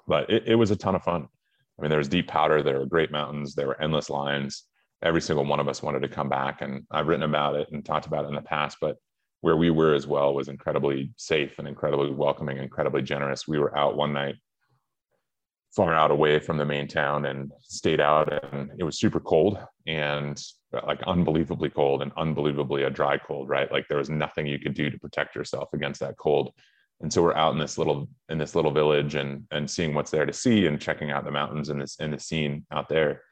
But 0.07 0.29
it, 0.29 0.45
it 0.47 0.55
was 0.55 0.71
a 0.71 0.77
ton 0.77 0.95
of 0.95 1.03
fun. 1.03 1.27
I 1.79 1.83
mean 1.83 1.89
there 1.89 1.99
was 1.99 2.09
deep 2.09 2.29
powder 2.29 2.63
there 2.63 2.79
were 2.79 2.87
great 2.87 3.11
mountains 3.11 3.55
there 3.55 3.67
were 3.67 3.81
endless 3.81 4.11
lines. 4.11 4.65
Every 5.03 5.23
single 5.23 5.47
one 5.47 5.61
of 5.61 5.69
us 5.69 5.83
wanted 5.83 6.03
to 6.03 6.09
come 6.09 6.29
back 6.29 6.61
and 6.61 6.87
i've 6.91 7.07
written 7.07 7.23
about 7.23 7.57
it 7.57 7.69
and 7.73 7.85
talked 7.85 8.07
about 8.07 8.27
it 8.27 8.29
in 8.29 8.35
the 8.35 8.43
past 8.43 8.77
but 8.81 8.97
where 9.41 9.57
we 9.57 9.71
were 9.71 9.95
as 9.95 10.07
well 10.07 10.35
was 10.35 10.49
incredibly 10.49 11.13
safe 11.17 11.59
and 11.59 11.67
incredibly 11.67 12.11
welcoming 12.11 12.59
incredibly 12.59 13.03
generous. 13.03 13.49
We 13.49 13.59
were 13.59 13.77
out 13.77 13.97
one 13.97 14.13
night 14.13 14.37
far 15.75 15.95
out 15.95 16.11
away 16.11 16.39
from 16.39 16.57
the 16.57 16.65
main 16.65 16.89
town 16.89 17.27
and 17.27 17.53
stayed 17.63 18.01
out 18.01 18.33
and 18.53 18.71
it 18.79 18.85
was 18.85 18.99
super 18.99 19.21
cold 19.21 19.59
and 19.87 20.43
like 20.87 21.03
unbelievably 21.05 21.71
cold 21.71 22.03
and 22.03 22.13
unbelievably 22.17 22.83
a 22.83 22.91
dry 22.91 23.17
cold 23.17 23.49
right? 23.49 23.71
Like 23.71 23.87
there 23.89 23.99
was 23.99 24.11
nothing 24.11 24.47
you 24.47 24.59
could 24.59 24.75
do 24.75 24.91
to 24.91 24.99
protect 24.99 25.35
yourself 25.35 25.73
against 25.73 26.01
that 26.01 26.17
cold. 26.17 26.53
And 27.01 27.13
so 27.13 27.23
we're 27.23 27.35
out 27.35 27.53
in 27.53 27.59
this 27.59 27.79
little 27.79 28.09
in 28.29 28.39
this 28.39 28.55
little 28.55 28.73
village 28.73 29.15
and 29.15 29.45
and 29.51 29.71
seeing 29.71 29.95
what's 29.95 30.11
there 30.11 30.27
to 30.27 30.33
see 30.33 30.67
and 30.67 30.81
checking 30.81 31.11
out 31.11 31.25
the 31.25 31.31
mountains 31.31 31.69
and 31.69 31.81
this 31.81 31.97
and 31.99 32.13
the 32.13 32.21
scene 32.21 32.67
out 32.71 32.89
there. 32.89 33.23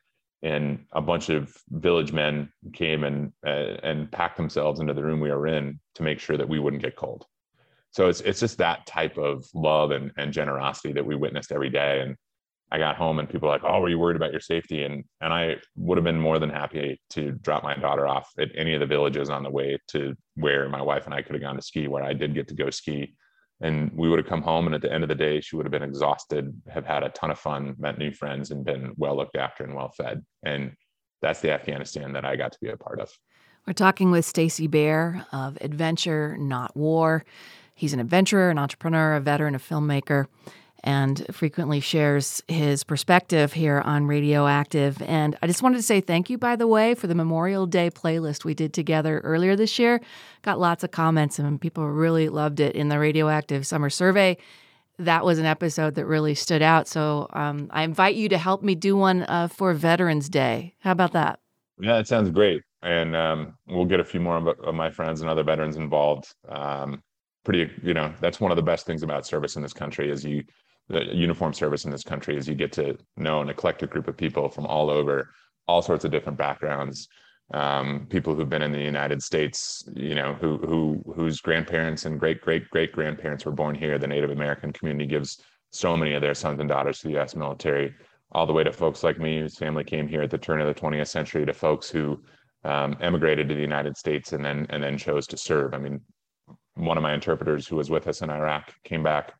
And 0.42 0.86
a 0.92 1.02
bunch 1.02 1.30
of 1.30 1.54
village 1.68 2.12
men 2.12 2.50
came 2.72 3.04
and 3.04 3.32
uh, 3.46 3.76
and 3.82 4.10
packed 4.10 4.36
themselves 4.36 4.80
into 4.80 4.94
the 4.94 5.02
room 5.02 5.20
we 5.20 5.30
were 5.30 5.48
in 5.48 5.80
to 5.96 6.02
make 6.02 6.20
sure 6.20 6.36
that 6.36 6.48
we 6.48 6.60
wouldn't 6.60 6.82
get 6.82 6.96
cold. 6.96 7.26
So 7.90 8.08
it's 8.08 8.20
it's 8.20 8.40
just 8.40 8.58
that 8.58 8.86
type 8.86 9.18
of 9.18 9.46
love 9.54 9.90
and, 9.90 10.12
and 10.16 10.32
generosity 10.32 10.92
that 10.94 11.04
we 11.04 11.16
witnessed 11.16 11.52
every 11.52 11.70
day. 11.70 12.00
And 12.00 12.16
I 12.70 12.78
got 12.78 12.96
home 12.96 13.18
and 13.18 13.28
people 13.28 13.48
were 13.48 13.54
like, 13.54 13.64
"Oh, 13.64 13.80
were 13.80 13.88
you 13.88 13.98
worried 13.98 14.16
about 14.16 14.32
your 14.32 14.40
safety?" 14.40 14.84
And 14.84 15.04
and 15.20 15.32
I 15.32 15.56
would 15.76 15.96
have 15.98 16.04
been 16.04 16.20
more 16.20 16.38
than 16.38 16.50
happy 16.50 17.00
to 17.10 17.32
drop 17.32 17.62
my 17.62 17.74
daughter 17.74 18.06
off 18.06 18.30
at 18.38 18.50
any 18.54 18.74
of 18.74 18.80
the 18.80 18.86
villages 18.86 19.30
on 19.30 19.42
the 19.42 19.50
way 19.50 19.78
to 19.88 20.14
where 20.34 20.68
my 20.68 20.82
wife 20.82 21.06
and 21.06 21.14
I 21.14 21.22
could 21.22 21.34
have 21.34 21.42
gone 21.42 21.56
to 21.56 21.62
ski, 21.62 21.88
where 21.88 22.02
I 22.02 22.12
did 22.12 22.34
get 22.34 22.48
to 22.48 22.54
go 22.54 22.70
ski. 22.70 23.14
And 23.60 23.90
we 23.94 24.08
would 24.08 24.18
have 24.18 24.28
come 24.28 24.42
home, 24.42 24.66
and 24.66 24.74
at 24.74 24.82
the 24.82 24.92
end 24.92 25.02
of 25.02 25.08
the 25.08 25.16
day, 25.16 25.40
she 25.40 25.56
would 25.56 25.66
have 25.66 25.72
been 25.72 25.82
exhausted, 25.82 26.54
have 26.68 26.86
had 26.86 27.02
a 27.02 27.08
ton 27.08 27.30
of 27.30 27.40
fun, 27.40 27.74
met 27.78 27.98
new 27.98 28.12
friends, 28.12 28.52
and 28.52 28.64
been 28.64 28.92
well 28.96 29.16
looked 29.16 29.36
after 29.36 29.64
and 29.64 29.74
well 29.74 29.90
fed. 29.90 30.24
And 30.44 30.74
that's 31.22 31.40
the 31.40 31.50
Afghanistan 31.50 32.12
that 32.12 32.24
I 32.24 32.36
got 32.36 32.52
to 32.52 32.58
be 32.60 32.68
a 32.68 32.76
part 32.76 33.00
of. 33.00 33.10
We're 33.66 33.72
talking 33.72 34.10
with 34.10 34.24
Stacy 34.24 34.66
Bare 34.66 35.26
of 35.32 35.58
Adventure 35.60 36.36
Not 36.38 36.76
War. 36.76 37.24
He's 37.74 37.92
an 37.92 38.00
adventurer, 38.00 38.50
an 38.50 38.58
entrepreneur, 38.58 39.16
a 39.16 39.20
veteran, 39.20 39.54
a 39.54 39.58
filmmaker 39.58 40.26
and 40.84 41.26
frequently 41.30 41.80
shares 41.80 42.42
his 42.48 42.84
perspective 42.84 43.52
here 43.52 43.80
on 43.80 44.06
Radioactive. 44.06 45.00
And 45.02 45.36
I 45.42 45.46
just 45.46 45.62
wanted 45.62 45.76
to 45.76 45.82
say 45.82 46.00
thank 46.00 46.30
you, 46.30 46.38
by 46.38 46.56
the 46.56 46.66
way, 46.66 46.94
for 46.94 47.06
the 47.06 47.14
Memorial 47.14 47.66
Day 47.66 47.90
playlist 47.90 48.44
we 48.44 48.54
did 48.54 48.72
together 48.72 49.20
earlier 49.20 49.56
this 49.56 49.78
year. 49.78 50.00
Got 50.42 50.60
lots 50.60 50.84
of 50.84 50.90
comments, 50.90 51.38
and 51.38 51.60
people 51.60 51.88
really 51.88 52.28
loved 52.28 52.60
it 52.60 52.74
in 52.74 52.88
the 52.88 52.98
Radioactive 52.98 53.66
Summer 53.66 53.90
Survey. 53.90 54.36
That 54.98 55.24
was 55.24 55.38
an 55.38 55.46
episode 55.46 55.94
that 55.94 56.06
really 56.06 56.34
stood 56.34 56.62
out. 56.62 56.88
So 56.88 57.28
um, 57.32 57.68
I 57.70 57.82
invite 57.82 58.16
you 58.16 58.28
to 58.30 58.38
help 58.38 58.62
me 58.62 58.74
do 58.74 58.96
one 58.96 59.22
uh, 59.22 59.48
for 59.48 59.72
Veterans 59.74 60.28
Day. 60.28 60.74
How 60.80 60.92
about 60.92 61.12
that? 61.12 61.40
Yeah, 61.80 61.98
it 61.98 62.08
sounds 62.08 62.30
great. 62.30 62.62
And 62.82 63.14
um, 63.14 63.54
we'll 63.66 63.84
get 63.84 64.00
a 64.00 64.04
few 64.04 64.20
more 64.20 64.36
of 64.36 64.74
my 64.74 64.90
friends 64.90 65.20
and 65.20 65.30
other 65.30 65.42
veterans 65.44 65.76
involved. 65.76 66.34
Um, 66.48 67.02
pretty, 67.44 67.70
you 67.82 67.94
know, 67.94 68.12
that's 68.20 68.40
one 68.40 68.52
of 68.52 68.56
the 68.56 68.62
best 68.62 68.86
things 68.86 69.02
about 69.02 69.26
service 69.26 69.56
in 69.56 69.62
this 69.62 69.72
country 69.72 70.10
is 70.10 70.24
you 70.24 70.44
the 70.88 71.04
uniform 71.14 71.52
service 71.52 71.84
in 71.84 71.90
this 71.90 72.02
country 72.02 72.36
is 72.36 72.48
you 72.48 72.54
get 72.54 72.72
to 72.72 72.96
know 73.16 73.40
an 73.40 73.48
eclectic 73.48 73.90
group 73.90 74.08
of 74.08 74.16
people 74.16 74.48
from 74.48 74.66
all 74.66 74.90
over, 74.90 75.30
all 75.66 75.82
sorts 75.82 76.04
of 76.04 76.10
different 76.10 76.38
backgrounds. 76.38 77.08
Um, 77.52 78.06
people 78.10 78.34
who've 78.34 78.48
been 78.48 78.62
in 78.62 78.72
the 78.72 78.78
United 78.78 79.22
States, 79.22 79.82
you 79.94 80.14
know, 80.14 80.34
who 80.34 80.58
who 80.58 81.02
whose 81.14 81.40
grandparents 81.40 82.04
and 82.04 82.20
great 82.20 82.42
great 82.42 82.68
great 82.70 82.92
grandparents 82.92 83.46
were 83.46 83.52
born 83.52 83.74
here. 83.74 83.98
The 83.98 84.06
Native 84.06 84.30
American 84.30 84.72
community 84.72 85.06
gives 85.06 85.42
so 85.70 85.96
many 85.96 86.14
of 86.14 86.20
their 86.20 86.34
sons 86.34 86.60
and 86.60 86.68
daughters 86.68 86.98
to 86.98 87.08
the 87.08 87.14
U.S. 87.14 87.34
military, 87.34 87.94
all 88.32 88.46
the 88.46 88.52
way 88.52 88.64
to 88.64 88.72
folks 88.72 89.02
like 89.02 89.18
me 89.18 89.40
whose 89.40 89.56
family 89.56 89.84
came 89.84 90.06
here 90.06 90.22
at 90.22 90.30
the 90.30 90.36
turn 90.36 90.60
of 90.60 90.66
the 90.66 90.78
20th 90.78 91.08
century, 91.08 91.46
to 91.46 91.54
folks 91.54 91.88
who 91.88 92.22
um, 92.64 92.96
emigrated 93.00 93.48
to 93.48 93.54
the 93.54 93.60
United 93.60 93.96
States 93.96 94.32
and 94.32 94.44
then 94.44 94.66
and 94.68 94.82
then 94.82 94.98
chose 94.98 95.26
to 95.28 95.38
serve. 95.38 95.72
I 95.72 95.78
mean, 95.78 96.00
one 96.74 96.98
of 96.98 97.02
my 97.02 97.14
interpreters 97.14 97.66
who 97.66 97.76
was 97.76 97.90
with 97.90 98.08
us 98.08 98.20
in 98.20 98.28
Iraq 98.28 98.74
came 98.84 99.02
back 99.02 99.32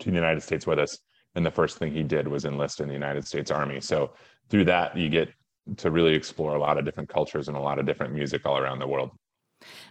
to 0.00 0.10
the 0.10 0.16
United 0.16 0.42
States 0.42 0.66
with 0.66 0.78
us. 0.78 0.98
And 1.34 1.44
the 1.44 1.50
first 1.50 1.78
thing 1.78 1.92
he 1.92 2.02
did 2.02 2.28
was 2.28 2.44
enlist 2.44 2.80
in 2.80 2.88
the 2.88 2.94
United 2.94 3.26
States 3.26 3.50
Army. 3.50 3.80
So 3.80 4.12
through 4.50 4.66
that, 4.66 4.96
you 4.96 5.08
get 5.08 5.30
to 5.78 5.90
really 5.90 6.14
explore 6.14 6.54
a 6.54 6.60
lot 6.60 6.78
of 6.78 6.84
different 6.84 7.08
cultures 7.08 7.48
and 7.48 7.56
a 7.56 7.60
lot 7.60 7.78
of 7.78 7.86
different 7.86 8.12
music 8.12 8.46
all 8.46 8.58
around 8.58 8.78
the 8.78 8.86
world. 8.86 9.10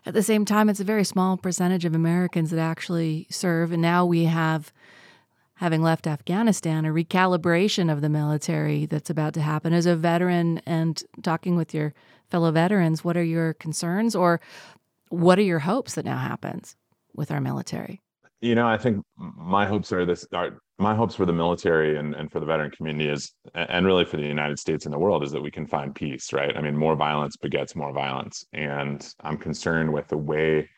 At 0.05 0.13
the 0.13 0.23
same 0.23 0.45
time, 0.45 0.69
it's 0.69 0.79
a 0.79 0.85
very 0.85 1.03
small 1.03 1.35
percentage 1.35 1.83
of 1.83 1.95
Americans 1.95 2.51
that 2.51 2.59
actually 2.59 3.27
serve. 3.29 3.71
And 3.71 3.81
now 3.81 4.05
we 4.05 4.25
have, 4.25 4.71
having 5.55 5.81
left 5.81 6.05
Afghanistan, 6.05 6.85
a 6.85 6.89
recalibration 6.89 7.91
of 7.91 8.01
the 8.01 8.09
military 8.09 8.85
that's 8.85 9.09
about 9.09 9.33
to 9.33 9.41
happen. 9.41 9.73
As 9.73 9.85
a 9.85 9.95
veteran 9.95 10.61
and 10.65 11.01
talking 11.23 11.55
with 11.55 11.73
your 11.73 11.93
fellow 12.29 12.51
veterans, 12.51 13.03
what 13.03 13.17
are 13.17 13.23
your 13.23 13.53
concerns 13.53 14.15
or 14.15 14.39
what 15.09 15.39
are 15.39 15.43
your 15.43 15.59
hopes 15.59 15.95
that 15.95 16.05
now 16.05 16.17
happens 16.17 16.75
with 17.15 17.31
our 17.31 17.41
military? 17.41 18.01
You 18.43 18.55
know, 18.55 18.67
I 18.67 18.77
think 18.77 19.01
my 19.17 19.65
hopes 19.65 19.93
are 19.93 20.05
this 20.05 20.27
are 20.33 20.59
my 20.77 20.93
hopes 20.93 21.15
for 21.15 21.25
the 21.25 21.31
military 21.31 21.97
and, 21.97 22.13
and 22.13 22.29
for 22.29 22.41
the 22.41 22.45
veteran 22.45 22.71
community 22.71 23.09
is 23.09 23.31
and 23.55 23.85
really 23.85 24.03
for 24.03 24.17
the 24.17 24.23
United 24.23 24.59
States 24.59 24.85
and 24.85 24.93
the 24.93 24.99
world 24.99 25.23
is 25.23 25.31
that 25.31 25.41
we 25.41 25.49
can 25.49 25.65
find 25.65 25.95
peace, 25.95 26.33
right? 26.33 26.55
I 26.57 26.61
mean, 26.61 26.75
more 26.75 26.97
violence 26.97 27.37
begets 27.37 27.73
more 27.73 27.93
violence. 27.93 28.43
And 28.51 29.07
I'm 29.21 29.37
concerned 29.37 29.93
with 29.93 30.09
the 30.09 30.17
way 30.17 30.69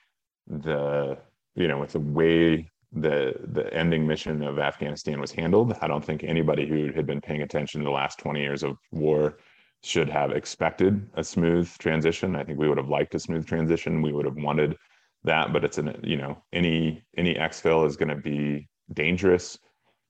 the 0.47 1.17
you 1.55 1.67
know, 1.67 1.79
with 1.79 1.93
the 1.93 1.99
way 1.99 2.69
the 2.91 3.33
the 3.45 3.73
ending 3.73 4.05
mission 4.05 4.43
of 4.43 4.59
Afghanistan 4.59 5.19
was 5.19 5.31
handled. 5.31 5.75
I 5.81 5.87
don't 5.87 6.05
think 6.05 6.23
anybody 6.23 6.67
who 6.67 6.91
had 6.91 7.07
been 7.07 7.19
paying 7.19 7.41
attention 7.41 7.81
to 7.81 7.85
the 7.85 7.91
last 7.91 8.19
20 8.19 8.41
years 8.41 8.61
of 8.61 8.77
war 8.91 9.39
should 9.81 10.09
have 10.09 10.31
expected 10.31 11.09
a 11.15 11.23
smooth 11.23 11.67
transition. 11.79 12.35
I 12.35 12.43
think 12.43 12.59
we 12.59 12.69
would 12.69 12.77
have 12.77 12.89
liked 12.89 13.15
a 13.15 13.19
smooth 13.19 13.47
transition. 13.47 14.03
We 14.03 14.13
would 14.13 14.25
have 14.25 14.37
wanted 14.37 14.77
that, 15.25 15.53
but 15.53 15.63
it's 15.63 15.77
an 15.77 15.99
you 16.03 16.17
know 16.17 16.37
any 16.53 17.03
any 17.17 17.35
exfil 17.35 17.87
is 17.87 17.97
going 17.97 18.09
to 18.09 18.15
be 18.15 18.67
dangerous, 18.93 19.57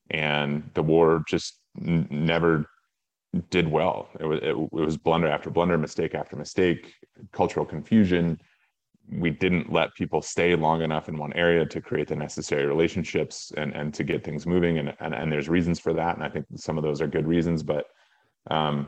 and 0.09 0.69
the 0.73 0.83
war 0.83 1.23
just 1.27 1.59
n- 1.79 2.07
never 2.09 2.65
did 3.49 3.69
well. 3.69 4.09
It 4.19 4.25
was 4.25 4.39
it, 4.41 4.55
it 4.55 4.71
was 4.71 4.97
blunder 4.97 5.27
after 5.27 5.49
blunder, 5.49 5.77
mistake 5.77 6.15
after 6.15 6.35
mistake, 6.35 6.93
cultural 7.31 7.65
confusion. 7.65 8.39
We 9.11 9.29
didn't 9.29 9.71
let 9.71 9.93
people 9.93 10.21
stay 10.21 10.55
long 10.55 10.81
enough 10.81 11.09
in 11.09 11.17
one 11.17 11.33
area 11.33 11.63
to 11.65 11.79
create 11.79 12.07
the 12.07 12.15
necessary 12.15 12.65
relationships 12.65 13.51
and 13.57 13.73
and 13.73 13.93
to 13.93 14.03
get 14.03 14.23
things 14.23 14.45
moving. 14.45 14.77
And 14.79 14.95
and, 14.99 15.13
and 15.13 15.31
there's 15.31 15.49
reasons 15.49 15.79
for 15.79 15.93
that, 15.93 16.15
and 16.15 16.23
I 16.23 16.29
think 16.29 16.45
some 16.55 16.77
of 16.77 16.83
those 16.83 17.01
are 17.01 17.07
good 17.07 17.27
reasons, 17.27 17.63
but 17.63 17.85
um, 18.51 18.87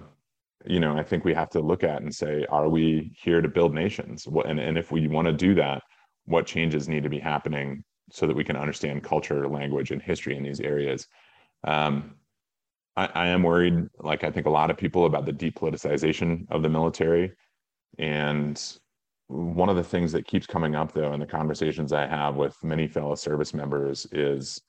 you 0.65 0.79
know, 0.79 0.97
I 0.97 1.03
think 1.03 1.23
we 1.23 1.33
have 1.33 1.49
to 1.51 1.61
look 1.61 1.83
at 1.83 2.01
and 2.01 2.13
say, 2.13 2.45
are 2.49 2.67
we 2.67 3.11
here 3.15 3.41
to 3.41 3.47
build 3.47 3.73
nations? 3.73 4.27
And, 4.45 4.59
and 4.59 4.77
if 4.77 4.91
we 4.91 5.07
want 5.07 5.27
to 5.27 5.33
do 5.33 5.55
that, 5.55 5.83
what 6.27 6.45
changes 6.45 6.87
need 6.87 7.03
to 7.03 7.09
be 7.09 7.19
happening 7.19 7.83
so 8.11 8.27
that 8.27 8.35
we 8.35 8.43
can 8.43 8.55
understand 8.55 9.03
culture, 9.03 9.47
language, 9.47 9.91
and 9.91 10.01
history 10.01 10.37
in 10.37 10.43
these 10.43 10.59
areas? 10.59 11.07
Um, 11.63 12.15
I, 12.95 13.09
I 13.13 13.27
am 13.27 13.43
worried, 13.43 13.87
like 13.99 14.23
I 14.23 14.31
think 14.31 14.45
a 14.45 14.51
lot 14.51 14.69
of 14.69 14.77
people, 14.77 15.05
about 15.05 15.25
the 15.25 15.33
depoliticization 15.33 16.45
of 16.51 16.61
the 16.61 16.69
military. 16.69 17.31
And 17.97 18.61
one 19.27 19.69
of 19.69 19.75
the 19.75 19.83
things 19.83 20.11
that 20.11 20.27
keeps 20.27 20.45
coming 20.45 20.75
up, 20.75 20.91
though, 20.93 21.13
in 21.13 21.19
the 21.19 21.25
conversations 21.25 21.91
I 21.93 22.05
have 22.07 22.35
with 22.35 22.55
many 22.63 22.87
fellow 22.87 23.15
service 23.15 23.53
members 23.53 24.05
is 24.11 24.61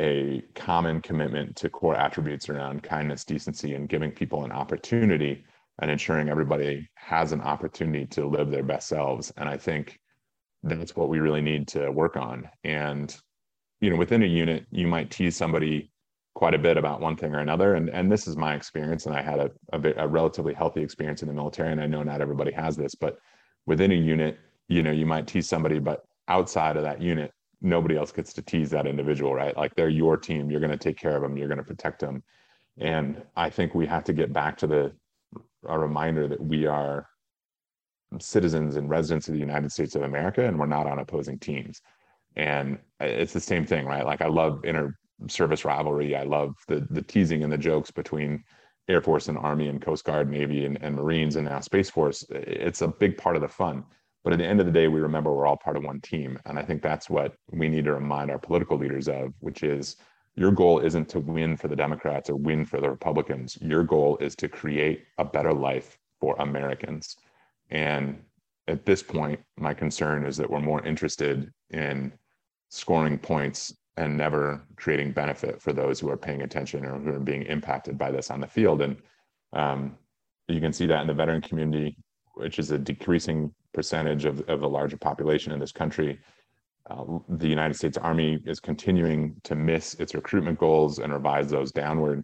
a 0.00 0.42
common 0.54 1.00
commitment 1.00 1.54
to 1.56 1.68
core 1.68 1.96
attributes 1.96 2.48
around 2.48 2.82
kindness, 2.82 3.24
decency, 3.24 3.74
and 3.74 3.88
giving 3.88 4.10
people 4.10 4.44
an 4.44 4.52
opportunity 4.52 5.44
and 5.80 5.90
ensuring 5.90 6.28
everybody 6.28 6.88
has 6.94 7.32
an 7.32 7.40
opportunity 7.40 8.06
to 8.06 8.26
live 8.26 8.50
their 8.50 8.62
best 8.62 8.88
selves. 8.88 9.32
And 9.36 9.48
I 9.48 9.56
think 9.56 9.98
that's 10.62 10.96
what 10.96 11.08
we 11.08 11.18
really 11.18 11.40
need 11.40 11.68
to 11.68 11.90
work 11.90 12.16
on. 12.16 12.48
And, 12.64 13.14
you 13.80 13.90
know, 13.90 13.96
within 13.96 14.22
a 14.22 14.26
unit, 14.26 14.66
you 14.70 14.86
might 14.86 15.10
tease 15.10 15.36
somebody 15.36 15.90
quite 16.34 16.54
a 16.54 16.58
bit 16.58 16.76
about 16.76 17.00
one 17.00 17.16
thing 17.16 17.34
or 17.34 17.40
another. 17.40 17.74
And, 17.74 17.90
and 17.90 18.10
this 18.10 18.26
is 18.26 18.36
my 18.36 18.54
experience. 18.54 19.06
And 19.06 19.14
I 19.14 19.22
had 19.22 19.38
a, 19.38 19.50
a, 19.72 20.04
a 20.04 20.08
relatively 20.08 20.54
healthy 20.54 20.82
experience 20.82 21.22
in 21.22 21.28
the 21.28 21.34
military. 21.34 21.72
And 21.72 21.80
I 21.80 21.86
know 21.86 22.02
not 22.02 22.20
everybody 22.20 22.52
has 22.52 22.76
this, 22.76 22.94
but 22.94 23.18
within 23.66 23.92
a 23.92 23.96
unit, 23.96 24.38
you 24.68 24.82
know, 24.82 24.92
you 24.92 25.06
might 25.06 25.26
tease 25.26 25.48
somebody, 25.48 25.78
but 25.78 26.04
outside 26.28 26.76
of 26.76 26.84
that 26.84 27.02
unit, 27.02 27.32
nobody 27.60 27.96
else 27.96 28.12
gets 28.12 28.32
to 28.34 28.42
tease 28.42 28.70
that 28.70 28.86
individual, 28.86 29.34
right? 29.34 29.56
Like 29.56 29.74
they're 29.74 29.88
your 29.88 30.16
team. 30.16 30.50
You're 30.50 30.60
going 30.60 30.70
to 30.70 30.76
take 30.76 30.96
care 30.96 31.16
of 31.16 31.22
them. 31.22 31.36
You're 31.36 31.48
going 31.48 31.58
to 31.58 31.64
protect 31.64 32.00
them. 32.00 32.22
And 32.78 33.22
I 33.36 33.50
think 33.50 33.74
we 33.74 33.86
have 33.86 34.04
to 34.04 34.12
get 34.12 34.32
back 34.32 34.56
to 34.58 34.66
the 34.66 34.92
a 35.66 35.78
reminder 35.78 36.26
that 36.28 36.40
we 36.40 36.66
are 36.66 37.06
citizens 38.20 38.76
and 38.76 38.88
residents 38.88 39.28
of 39.28 39.34
the 39.34 39.40
United 39.40 39.72
States 39.72 39.94
of 39.94 40.02
America, 40.02 40.44
and 40.44 40.58
we're 40.58 40.66
not 40.66 40.86
on 40.86 40.98
opposing 40.98 41.38
teams. 41.38 41.80
And 42.36 42.78
it's 43.00 43.32
the 43.32 43.40
same 43.40 43.66
thing, 43.66 43.84
right? 43.86 44.04
Like 44.04 44.22
I 44.22 44.28
love 44.28 44.64
inter 44.64 44.94
service 45.28 45.64
rivalry. 45.64 46.16
I 46.16 46.24
love 46.24 46.54
the 46.68 46.86
the 46.90 47.02
teasing 47.02 47.44
and 47.44 47.52
the 47.52 47.58
jokes 47.58 47.90
between 47.90 48.42
Air 48.88 49.00
Force 49.00 49.28
and 49.28 49.38
Army 49.38 49.68
and 49.68 49.80
Coast 49.80 50.04
Guard, 50.04 50.30
Navy 50.30 50.64
and, 50.64 50.78
and 50.82 50.96
Marines 50.96 51.36
and 51.36 51.46
now 51.46 51.60
Space 51.60 51.90
Force. 51.90 52.24
It's 52.30 52.82
a 52.82 52.88
big 52.88 53.16
part 53.16 53.36
of 53.36 53.42
the 53.42 53.48
fun. 53.48 53.84
But 54.24 54.32
at 54.32 54.38
the 54.38 54.46
end 54.46 54.60
of 54.60 54.66
the 54.66 54.72
day, 54.72 54.88
we 54.88 55.00
remember 55.00 55.32
we're 55.32 55.46
all 55.46 55.56
part 55.56 55.76
of 55.76 55.84
one 55.84 56.00
team. 56.00 56.38
And 56.46 56.58
I 56.58 56.62
think 56.62 56.80
that's 56.80 57.10
what 57.10 57.34
we 57.50 57.68
need 57.68 57.84
to 57.86 57.94
remind 57.94 58.30
our 58.30 58.38
political 58.38 58.78
leaders 58.78 59.08
of, 59.08 59.32
which 59.40 59.62
is 59.62 59.96
your 60.36 60.52
goal 60.52 60.78
isn't 60.78 61.08
to 61.10 61.20
win 61.20 61.56
for 61.56 61.68
the 61.68 61.76
Democrats 61.76 62.30
or 62.30 62.36
win 62.36 62.64
for 62.64 62.80
the 62.80 62.88
Republicans. 62.88 63.58
Your 63.60 63.82
goal 63.82 64.16
is 64.18 64.36
to 64.36 64.48
create 64.48 65.04
a 65.18 65.24
better 65.24 65.52
life 65.52 65.98
for 66.20 66.36
Americans. 66.38 67.16
And 67.72 68.22
at 68.68 68.84
this 68.84 69.02
point, 69.02 69.40
my 69.56 69.74
concern 69.74 70.26
is 70.26 70.36
that 70.36 70.48
we're 70.48 70.60
more 70.60 70.84
interested 70.84 71.50
in 71.70 72.12
scoring 72.68 73.18
points 73.18 73.74
and 73.96 74.16
never 74.16 74.62
creating 74.76 75.12
benefit 75.12 75.60
for 75.60 75.72
those 75.72 75.98
who 75.98 76.10
are 76.10 76.16
paying 76.16 76.42
attention 76.42 76.84
or 76.84 76.98
who 76.98 77.14
are 77.14 77.18
being 77.18 77.42
impacted 77.42 77.98
by 77.98 78.10
this 78.10 78.30
on 78.30 78.40
the 78.40 78.46
field. 78.46 78.82
And 78.82 78.96
um, 79.54 79.96
you 80.48 80.60
can 80.60 80.72
see 80.72 80.86
that 80.86 81.00
in 81.00 81.06
the 81.06 81.14
veteran 81.14 81.40
community, 81.40 81.96
which 82.34 82.58
is 82.58 82.70
a 82.70 82.78
decreasing 82.78 83.52
percentage 83.72 84.26
of, 84.26 84.40
of 84.48 84.60
the 84.60 84.68
larger 84.68 84.98
population 84.98 85.50
in 85.52 85.58
this 85.58 85.72
country. 85.72 86.18
Uh, 86.90 87.04
the 87.28 87.48
United 87.48 87.74
States 87.74 87.96
Army 87.96 88.42
is 88.44 88.60
continuing 88.60 89.34
to 89.44 89.54
miss 89.54 89.94
its 89.94 90.14
recruitment 90.14 90.58
goals 90.58 90.98
and 90.98 91.12
revise 91.12 91.48
those 91.48 91.72
downward. 91.72 92.22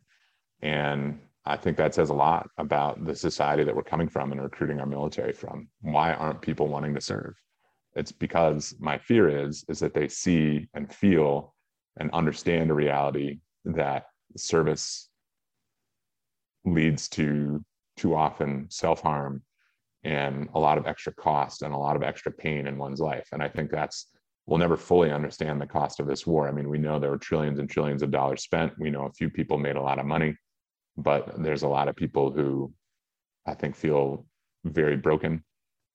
And 0.60 1.20
I 1.48 1.56
think 1.56 1.78
that 1.78 1.94
says 1.94 2.10
a 2.10 2.14
lot 2.14 2.48
about 2.58 3.04
the 3.06 3.14
society 3.14 3.64
that 3.64 3.74
we're 3.74 3.82
coming 3.82 4.08
from 4.08 4.32
and 4.32 4.42
recruiting 4.42 4.80
our 4.80 4.86
military 4.86 5.32
from. 5.32 5.68
Why 5.80 6.12
aren't 6.12 6.42
people 6.42 6.68
wanting 6.68 6.94
to 6.94 7.00
serve? 7.00 7.34
It's 7.96 8.12
because 8.12 8.74
my 8.78 8.98
fear 8.98 9.46
is 9.46 9.64
is 9.68 9.78
that 9.80 9.94
they 9.94 10.08
see 10.08 10.68
and 10.74 10.92
feel 10.92 11.54
and 11.98 12.10
understand 12.10 12.70
a 12.70 12.74
reality 12.74 13.40
that 13.64 14.04
service 14.36 15.08
leads 16.66 17.08
to 17.08 17.64
too 17.96 18.14
often 18.14 18.66
self-harm 18.68 19.42
and 20.04 20.48
a 20.54 20.60
lot 20.60 20.76
of 20.76 20.86
extra 20.86 21.14
cost 21.14 21.62
and 21.62 21.72
a 21.72 21.78
lot 21.78 21.96
of 21.96 22.02
extra 22.02 22.30
pain 22.30 22.66
in 22.66 22.76
one's 22.76 23.00
life. 23.00 23.26
And 23.32 23.42
I 23.42 23.48
think 23.48 23.70
that's, 23.70 24.10
we'll 24.46 24.58
never 24.58 24.76
fully 24.76 25.10
understand 25.10 25.60
the 25.60 25.66
cost 25.66 25.98
of 25.98 26.06
this 26.06 26.26
war. 26.26 26.46
I 26.46 26.52
mean, 26.52 26.68
we 26.68 26.78
know 26.78 26.98
there 26.98 27.10
were 27.10 27.18
trillions 27.18 27.58
and 27.58 27.68
trillions 27.68 28.02
of 28.02 28.10
dollars 28.10 28.42
spent. 28.42 28.78
We 28.78 28.90
know 28.90 29.06
a 29.06 29.12
few 29.12 29.30
people 29.30 29.58
made 29.58 29.76
a 29.76 29.82
lot 29.82 29.98
of 29.98 30.06
money, 30.06 30.36
but 30.98 31.42
there's 31.42 31.62
a 31.62 31.68
lot 31.68 31.88
of 31.88 31.96
people 31.96 32.30
who 32.32 32.72
I 33.46 33.54
think 33.54 33.76
feel 33.76 34.26
very 34.64 34.96
broken. 34.96 35.44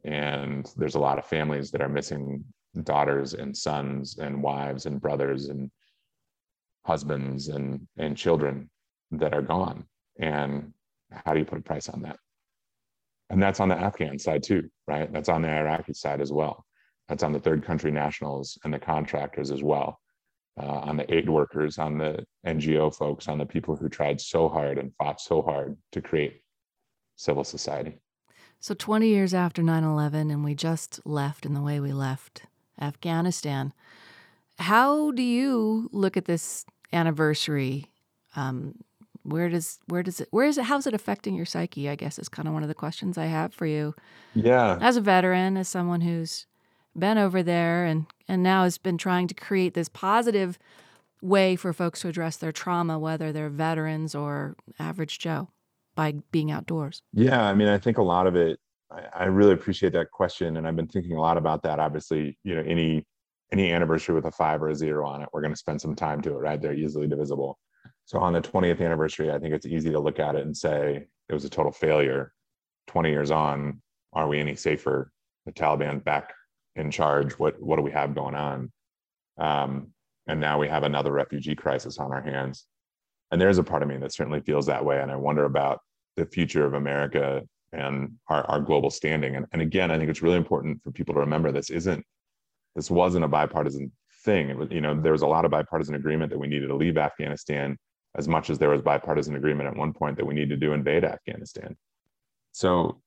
And 0.06 0.72
there's 0.78 0.96
a 0.96 1.00
lot 1.00 1.20
of 1.20 1.26
families 1.26 1.72
that 1.72 1.82
are 1.82 1.90
missing 1.90 2.44
daughters 2.84 3.34
and 3.34 3.56
sons 3.56 4.18
and 4.18 4.42
wives 4.42 4.86
and 4.86 5.00
brothers 5.00 5.50
and 5.50 5.70
husbands 6.86 7.50
and, 7.50 7.88
and 7.98 8.18
children 8.18 8.70
that 9.12 9.34
are 9.34 9.42
gone. 9.42 9.86
And 10.20 10.74
how 11.12 11.34
do 11.34 11.40
you 11.40 11.46
put 11.46 11.60
a 11.60 11.62
price 11.62 11.90
on 11.90 12.02
that? 12.04 12.18
And 13.30 13.42
that's 13.42 13.60
on 13.60 13.70
the 13.70 13.78
Afghan 13.78 14.20
side 14.20 14.44
too, 14.44 14.70
right? 14.88 15.12
That's 15.12 15.30
on 15.30 15.42
the 15.42 15.50
Iraqi 15.50 15.94
side 15.94 16.22
as 16.22 16.32
well. 16.32 16.66
That's 17.10 17.24
on 17.24 17.34
the 17.34 17.40
third 17.40 17.66
country 17.66 17.92
nationals 17.92 18.58
and 18.64 18.74
the 18.74 18.80
contractors 18.80 19.52
as 19.52 19.64
well. 19.64 20.00
Uh, 20.62 20.66
on 20.66 20.98
the 20.98 21.12
aid 21.12 21.28
workers, 21.28 21.80
on 21.80 21.98
the 21.98 22.24
NGO 22.46 22.96
folks, 22.96 23.28
on 23.28 23.40
the 23.40 23.46
people 23.46 23.76
who 23.76 23.90
tried 23.90 24.22
so 24.22 24.48
hard 24.48 24.78
and 24.78 24.94
fought 25.00 25.20
so 25.20 25.42
hard 25.42 25.76
to 25.92 26.00
create 26.00 26.44
civil 27.16 27.44
society. 27.44 27.98
So, 28.60 28.76
20 28.76 29.08
years 29.08 29.34
after 29.34 29.64
9 29.64 29.84
11, 29.84 30.30
and 30.30 30.44
we 30.44 30.54
just 30.54 31.00
left 31.06 31.48
in 31.48 31.56
the 31.56 31.62
way 31.62 31.80
we 31.80 31.92
left 31.92 32.44
Afghanistan, 32.80 33.74
how 34.60 35.10
do 35.12 35.24
you 35.24 35.90
look 35.92 36.18
at 36.18 36.26
this 36.26 36.66
anniversary? 36.92 37.88
Um, 38.36 38.76
where 39.24 39.50
does 39.50 39.80
where 39.88 40.04
does 40.04 40.20
it 40.20 40.28
where 40.32 40.46
is 40.46 40.58
it 40.58 40.66
how's 40.66 40.86
it 40.86 40.94
affecting 40.94 41.34
your 41.34 41.46
psyche 41.46 41.90
i 41.90 41.96
guess 41.96 42.20
is 42.20 42.28
kind 42.28 42.46
of 42.46 42.54
one 42.54 42.62
of 42.62 42.68
the 42.68 42.76
questions 42.76 43.18
i 43.18 43.26
have 43.26 43.54
for 43.54 43.66
you. 43.66 43.96
Yeah. 44.36 44.78
As 44.82 44.98
a 44.98 45.02
veteran 45.02 45.58
as 45.58 45.68
someone 45.68 46.02
who's 46.02 46.46
been 46.98 47.18
over 47.18 47.44
there 47.44 47.86
and 47.86 48.06
and 48.28 48.44
now 48.44 48.64
has 48.64 48.78
been 48.78 48.98
trying 48.98 49.28
to 49.28 49.34
create 49.34 49.74
this 49.74 49.90
positive 49.90 50.58
way 51.22 51.56
for 51.56 51.74
folks 51.74 52.02
to 52.02 52.08
address 52.08 52.38
their 52.38 52.52
trauma 52.52 53.00
whether 53.00 53.32
they're 53.32 53.50
veterans 53.50 54.14
or 54.14 54.56
average 54.80 55.20
joe 55.20 55.50
by 55.96 56.14
being 56.32 56.52
outdoors 56.52 57.02
yeah 57.14 57.44
i 57.46 57.54
mean 57.54 57.68
i 57.68 57.78
think 57.78 57.98
a 57.98 58.04
lot 58.04 58.28
of 58.28 58.36
it 58.36 58.60
I, 58.92 59.04
I 59.14 59.24
really 59.26 59.54
appreciate 59.54 59.94
that 59.94 60.12
question 60.12 60.58
and 60.58 60.68
i've 60.68 60.76
been 60.76 60.88
thinking 60.88 61.14
a 61.14 61.22
lot 61.22 61.38
about 61.38 61.64
that 61.64 61.80
obviously 61.80 62.38
you 62.44 62.56
know 62.56 62.64
any 62.66 63.06
any 63.52 63.72
anniversary 63.72 64.16
with 64.16 64.26
a 64.26 64.32
five 64.32 64.62
or 64.62 64.70
a 64.70 64.76
zero 64.76 65.08
on 65.08 65.22
it 65.22 65.30
we're 65.32 65.42
going 65.42 65.54
to 65.54 65.58
spend 65.58 65.80
some 65.80 65.96
time 65.96 66.22
to 66.22 66.32
it 66.32 66.40
right 66.40 66.62
they're 66.62 66.74
easily 66.74 67.08
divisible 67.08 67.58
so 68.06 68.20
on 68.20 68.34
the 68.34 68.42
20th 68.42 68.82
anniversary, 68.84 69.32
I 69.32 69.40
think 69.40 69.54
it's 69.54 69.66
easy 69.66 69.92
to 69.92 70.00
look 70.00 70.20
at 70.20 70.36
it 70.36 70.46
and 70.46 70.56
say 70.56 71.06
it 71.30 71.34
was 71.34 71.46
a 71.46 71.50
total 71.50 71.72
failure. 71.72 72.34
20 72.88 73.10
years 73.10 73.32
on, 73.32 73.82
are 74.12 74.28
we 74.28 74.40
any 74.40 74.56
safer? 74.56 75.12
The 75.46 75.54
Taliban 75.54 76.04
back 76.04 76.34
in 76.76 76.92
charge. 76.92 77.34
What 77.34 77.62
what 77.62 77.78
do 77.78 77.82
we 77.82 77.92
have 77.92 78.16
going 78.16 78.36
on? 78.36 78.72
Um, 79.38 79.94
and 80.28 80.40
now 80.40 80.60
we 80.60 80.68
have 80.68 80.84
another 80.84 81.12
refugee 81.12 81.56
crisis 81.56 81.98
on 81.98 82.12
our 82.12 82.22
hands. 82.22 82.66
And 83.32 83.42
there's 83.42 83.58
a 83.58 83.64
part 83.64 83.84
of 83.84 83.90
me 83.90 83.98
that 83.98 84.14
certainly 84.14 84.42
feels 84.42 84.66
that 84.68 84.86
way. 84.86 85.02
And 85.02 85.12
I 85.12 85.16
wonder 85.16 85.46
about 85.46 85.80
the 86.16 86.26
future 86.26 86.66
of 86.66 86.76
America 86.76 87.42
and 87.72 88.14
our, 88.28 88.44
our 88.46 88.60
global 88.60 88.92
standing. 88.92 89.36
And, 89.36 89.46
and 89.52 89.62
again, 89.62 89.92
I 89.92 89.98
think 89.98 90.10
it's 90.10 90.22
really 90.22 90.38
important 90.38 90.82
for 90.84 90.92
people 90.92 91.16
to 91.16 91.20
remember 91.22 91.52
this 91.52 91.70
isn't 91.70 92.06
this 92.76 92.90
wasn't 92.90 93.26
a 93.26 93.28
bipartisan 93.28 93.92
thing. 94.24 94.50
It 94.50 94.58
was, 94.58 94.70
you 94.72 94.82
know, 94.82 95.00
there 95.00 95.12
was 95.12 95.22
a 95.22 95.28
lot 95.28 95.46
of 95.46 95.52
bipartisan 95.52 95.96
agreement 95.96 96.32
that 96.32 96.40
we 96.40 96.48
needed 96.48 96.68
to 96.68 96.76
leave 96.76 96.98
Afghanistan 96.98 97.78
as 98.16 98.28
much 98.28 98.50
as 98.50 98.60
there 98.60 98.70
was 98.70 98.82
bipartisan 98.82 99.36
agreement 99.36 99.68
at 99.68 99.76
one 99.76 99.94
point 99.94 100.18
that 100.18 100.26
we 100.26 100.34
need 100.34 100.50
to 100.50 100.72
invade 100.72 101.04
Afghanistan. 101.04 101.76
So 102.52 103.02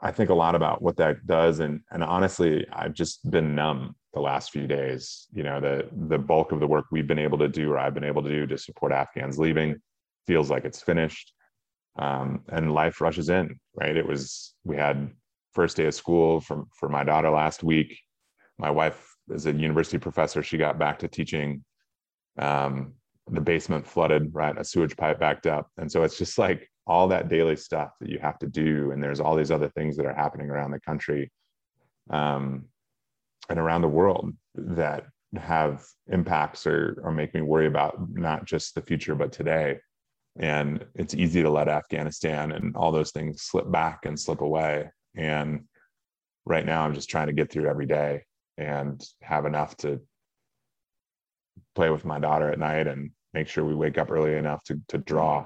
I 0.00 0.12
think 0.12 0.30
a 0.30 0.34
lot 0.34 0.54
about 0.54 0.80
what 0.80 0.96
that 0.98 1.26
does. 1.26 1.58
And, 1.58 1.80
and 1.90 2.04
honestly, 2.04 2.66
I've 2.72 2.94
just 2.94 3.28
been 3.30 3.54
numb 3.54 3.96
the 4.14 4.20
last 4.20 4.52
few 4.52 4.66
days. 4.66 5.26
You 5.32 5.42
know, 5.42 5.60
the, 5.60 5.88
the 6.08 6.18
bulk 6.18 6.52
of 6.52 6.60
the 6.60 6.66
work 6.66 6.86
we've 6.92 7.06
been 7.06 7.18
able 7.18 7.38
to 7.38 7.48
do 7.48 7.72
or 7.72 7.78
I've 7.78 7.94
been 7.94 8.04
able 8.04 8.22
to 8.22 8.28
do 8.28 8.46
to 8.46 8.58
support 8.58 8.92
Afghans 8.92 9.38
leaving 9.38 9.80
feels 10.26 10.50
like 10.50 10.64
it's 10.64 10.82
finished. 10.82 11.32
Um, 11.98 12.44
and 12.48 12.72
life 12.72 13.00
rushes 13.00 13.28
in, 13.28 13.58
right? 13.74 13.96
It 13.96 14.06
was, 14.06 14.54
we 14.64 14.76
had 14.76 15.10
first 15.52 15.76
day 15.76 15.86
of 15.86 15.94
school 15.94 16.40
for, 16.40 16.64
for 16.78 16.88
my 16.88 17.02
daughter 17.02 17.30
last 17.30 17.64
week. 17.64 17.98
my 18.56 18.70
wife 18.70 19.16
is 19.30 19.46
a 19.46 19.52
university 19.52 19.98
professor. 19.98 20.42
She 20.42 20.58
got 20.58 20.78
back 20.78 21.00
to 21.00 21.08
teaching. 21.08 21.64
Um, 22.38 22.94
the 23.30 23.40
basement 23.40 23.86
flooded, 23.86 24.34
right? 24.34 24.56
A 24.58 24.64
sewage 24.64 24.96
pipe 24.96 25.20
backed 25.20 25.46
up. 25.46 25.70
And 25.76 25.90
so 25.90 26.02
it's 26.02 26.18
just 26.18 26.38
like 26.38 26.70
all 26.88 27.08
that 27.08 27.28
daily 27.28 27.54
stuff 27.54 27.90
that 28.00 28.08
you 28.08 28.18
have 28.18 28.38
to 28.38 28.46
do. 28.46 28.90
And 28.90 29.02
there's 29.02 29.20
all 29.20 29.36
these 29.36 29.50
other 29.50 29.68
things 29.68 29.96
that 29.96 30.06
are 30.06 30.14
happening 30.14 30.48
around 30.48 30.70
the 30.70 30.80
country 30.80 31.30
um, 32.10 32.64
and 33.50 33.58
around 33.58 33.82
the 33.82 33.88
world 33.88 34.32
that 34.54 35.04
have 35.36 35.84
impacts 36.10 36.66
or, 36.66 36.98
or 37.04 37.12
make 37.12 37.34
me 37.34 37.42
worry 37.42 37.66
about 37.66 37.96
not 38.10 38.46
just 38.46 38.74
the 38.74 38.82
future, 38.82 39.14
but 39.14 39.32
today. 39.32 39.78
And 40.38 40.84
it's 40.94 41.14
easy 41.14 41.42
to 41.42 41.50
let 41.50 41.68
Afghanistan 41.68 42.52
and 42.52 42.74
all 42.74 42.90
those 42.90 43.10
things 43.10 43.42
slip 43.42 43.70
back 43.70 44.06
and 44.06 44.18
slip 44.18 44.40
away. 44.40 44.90
And 45.14 45.64
right 46.46 46.64
now, 46.64 46.84
I'm 46.84 46.94
just 46.94 47.10
trying 47.10 47.26
to 47.26 47.32
get 47.34 47.52
through 47.52 47.68
every 47.68 47.86
day 47.86 48.22
and 48.56 49.04
have 49.20 49.44
enough 49.44 49.76
to 49.78 50.00
play 51.74 51.90
with 51.90 52.04
my 52.04 52.18
daughter 52.18 52.50
at 52.50 52.58
night 52.58 52.86
and 52.86 53.10
make 53.34 53.48
sure 53.48 53.64
we 53.64 53.74
wake 53.74 53.98
up 53.98 54.10
early 54.10 54.34
enough 54.34 54.64
to, 54.64 54.80
to 54.88 54.98
draw 54.98 55.44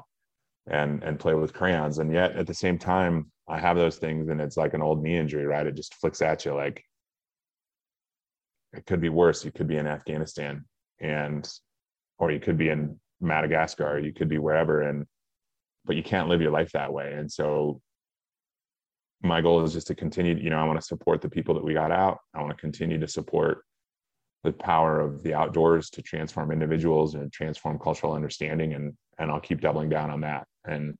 and 0.66 1.03
and 1.03 1.18
play 1.18 1.35
with 1.35 1.53
crayons. 1.53 1.98
And 1.98 2.12
yet 2.12 2.37
at 2.37 2.46
the 2.46 2.55
same 2.55 2.79
time 2.79 3.31
i 3.48 3.59
have 3.59 3.77
those 3.77 3.98
things 3.98 4.29
and 4.29 4.40
it's 4.40 4.57
like 4.57 4.72
an 4.72 4.83
old 4.83 5.03
knee 5.03 5.16
injury 5.16 5.44
right? 5.46 5.66
It 5.66 5.75
just 5.75 5.94
flicks 5.94 6.22
at 6.22 6.44
you 6.44 6.55
like 6.55 6.85
it 8.72 8.87
could 8.87 9.01
be 9.01 9.09
worse. 9.09 9.44
You 9.44 9.53
could 9.53 9.68
be 9.68 9.77
in 9.77 9.87
afghanistan 9.87 10.64
and 11.01 11.48
or 12.18 12.31
you 12.31 12.40
could 12.40 12.57
be 12.57 12.68
in 12.68 12.98
madagascar 13.20 13.98
you 13.98 14.12
could 14.12 14.29
be 14.29 14.38
wherever 14.38 14.83
and 14.83 15.07
but 15.85 15.96
you 15.96 16.03
can't 16.03 16.29
live 16.29 16.40
your 16.40 16.53
life 16.53 16.70
that 16.72 16.92
way. 16.92 17.12
And 17.14 17.31
so 17.31 17.81
my 19.22 19.40
goal 19.40 19.62
is 19.64 19.72
just 19.72 19.87
to 19.87 19.94
continue 19.94 20.35
you 20.37 20.51
know 20.51 20.59
i 20.59 20.64
want 20.64 20.81
to 20.81 20.87
support 20.87 21.20
the 21.20 21.29
people 21.29 21.55
that 21.55 21.64
we 21.64 21.75
got 21.75 21.90
out. 21.90 22.18
I 22.35 22.40
want 22.40 22.57
to 22.57 22.61
continue 22.61 22.98
to 22.98 23.09
support 23.09 23.64
the 24.44 24.52
power 24.52 25.00
of 25.00 25.22
the 25.22 25.35
outdoors 25.35 25.88
to 25.90 26.02
transform 26.02 26.50
individuals 26.50 27.14
and 27.14 27.33
transform 27.33 27.78
cultural 27.78 28.12
understanding 28.12 28.74
and 28.74 28.94
and 29.18 29.31
I'll 29.31 29.40
keep 29.40 29.61
doubling 29.61 29.88
down 29.88 30.11
on 30.11 30.20
that 30.22 30.46
and 30.66 30.96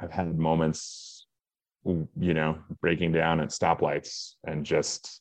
I've 0.00 0.12
had 0.12 0.38
moments 0.38 1.26
you 1.84 2.34
know 2.34 2.58
breaking 2.80 3.12
down 3.12 3.40
at 3.40 3.50
stoplights 3.50 4.34
and 4.46 4.64
just 4.64 5.20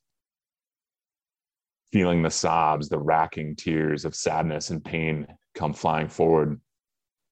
feeling 1.92 2.22
the 2.22 2.32
sobs 2.32 2.88
the 2.90 2.98
racking 2.98 3.56
tears 3.56 4.06
of 4.06 4.16
sadness 4.16 4.70
and 4.70 4.84
pain 4.84 5.28
come 5.56 5.74
flying 5.74 6.08
forward 6.08 6.60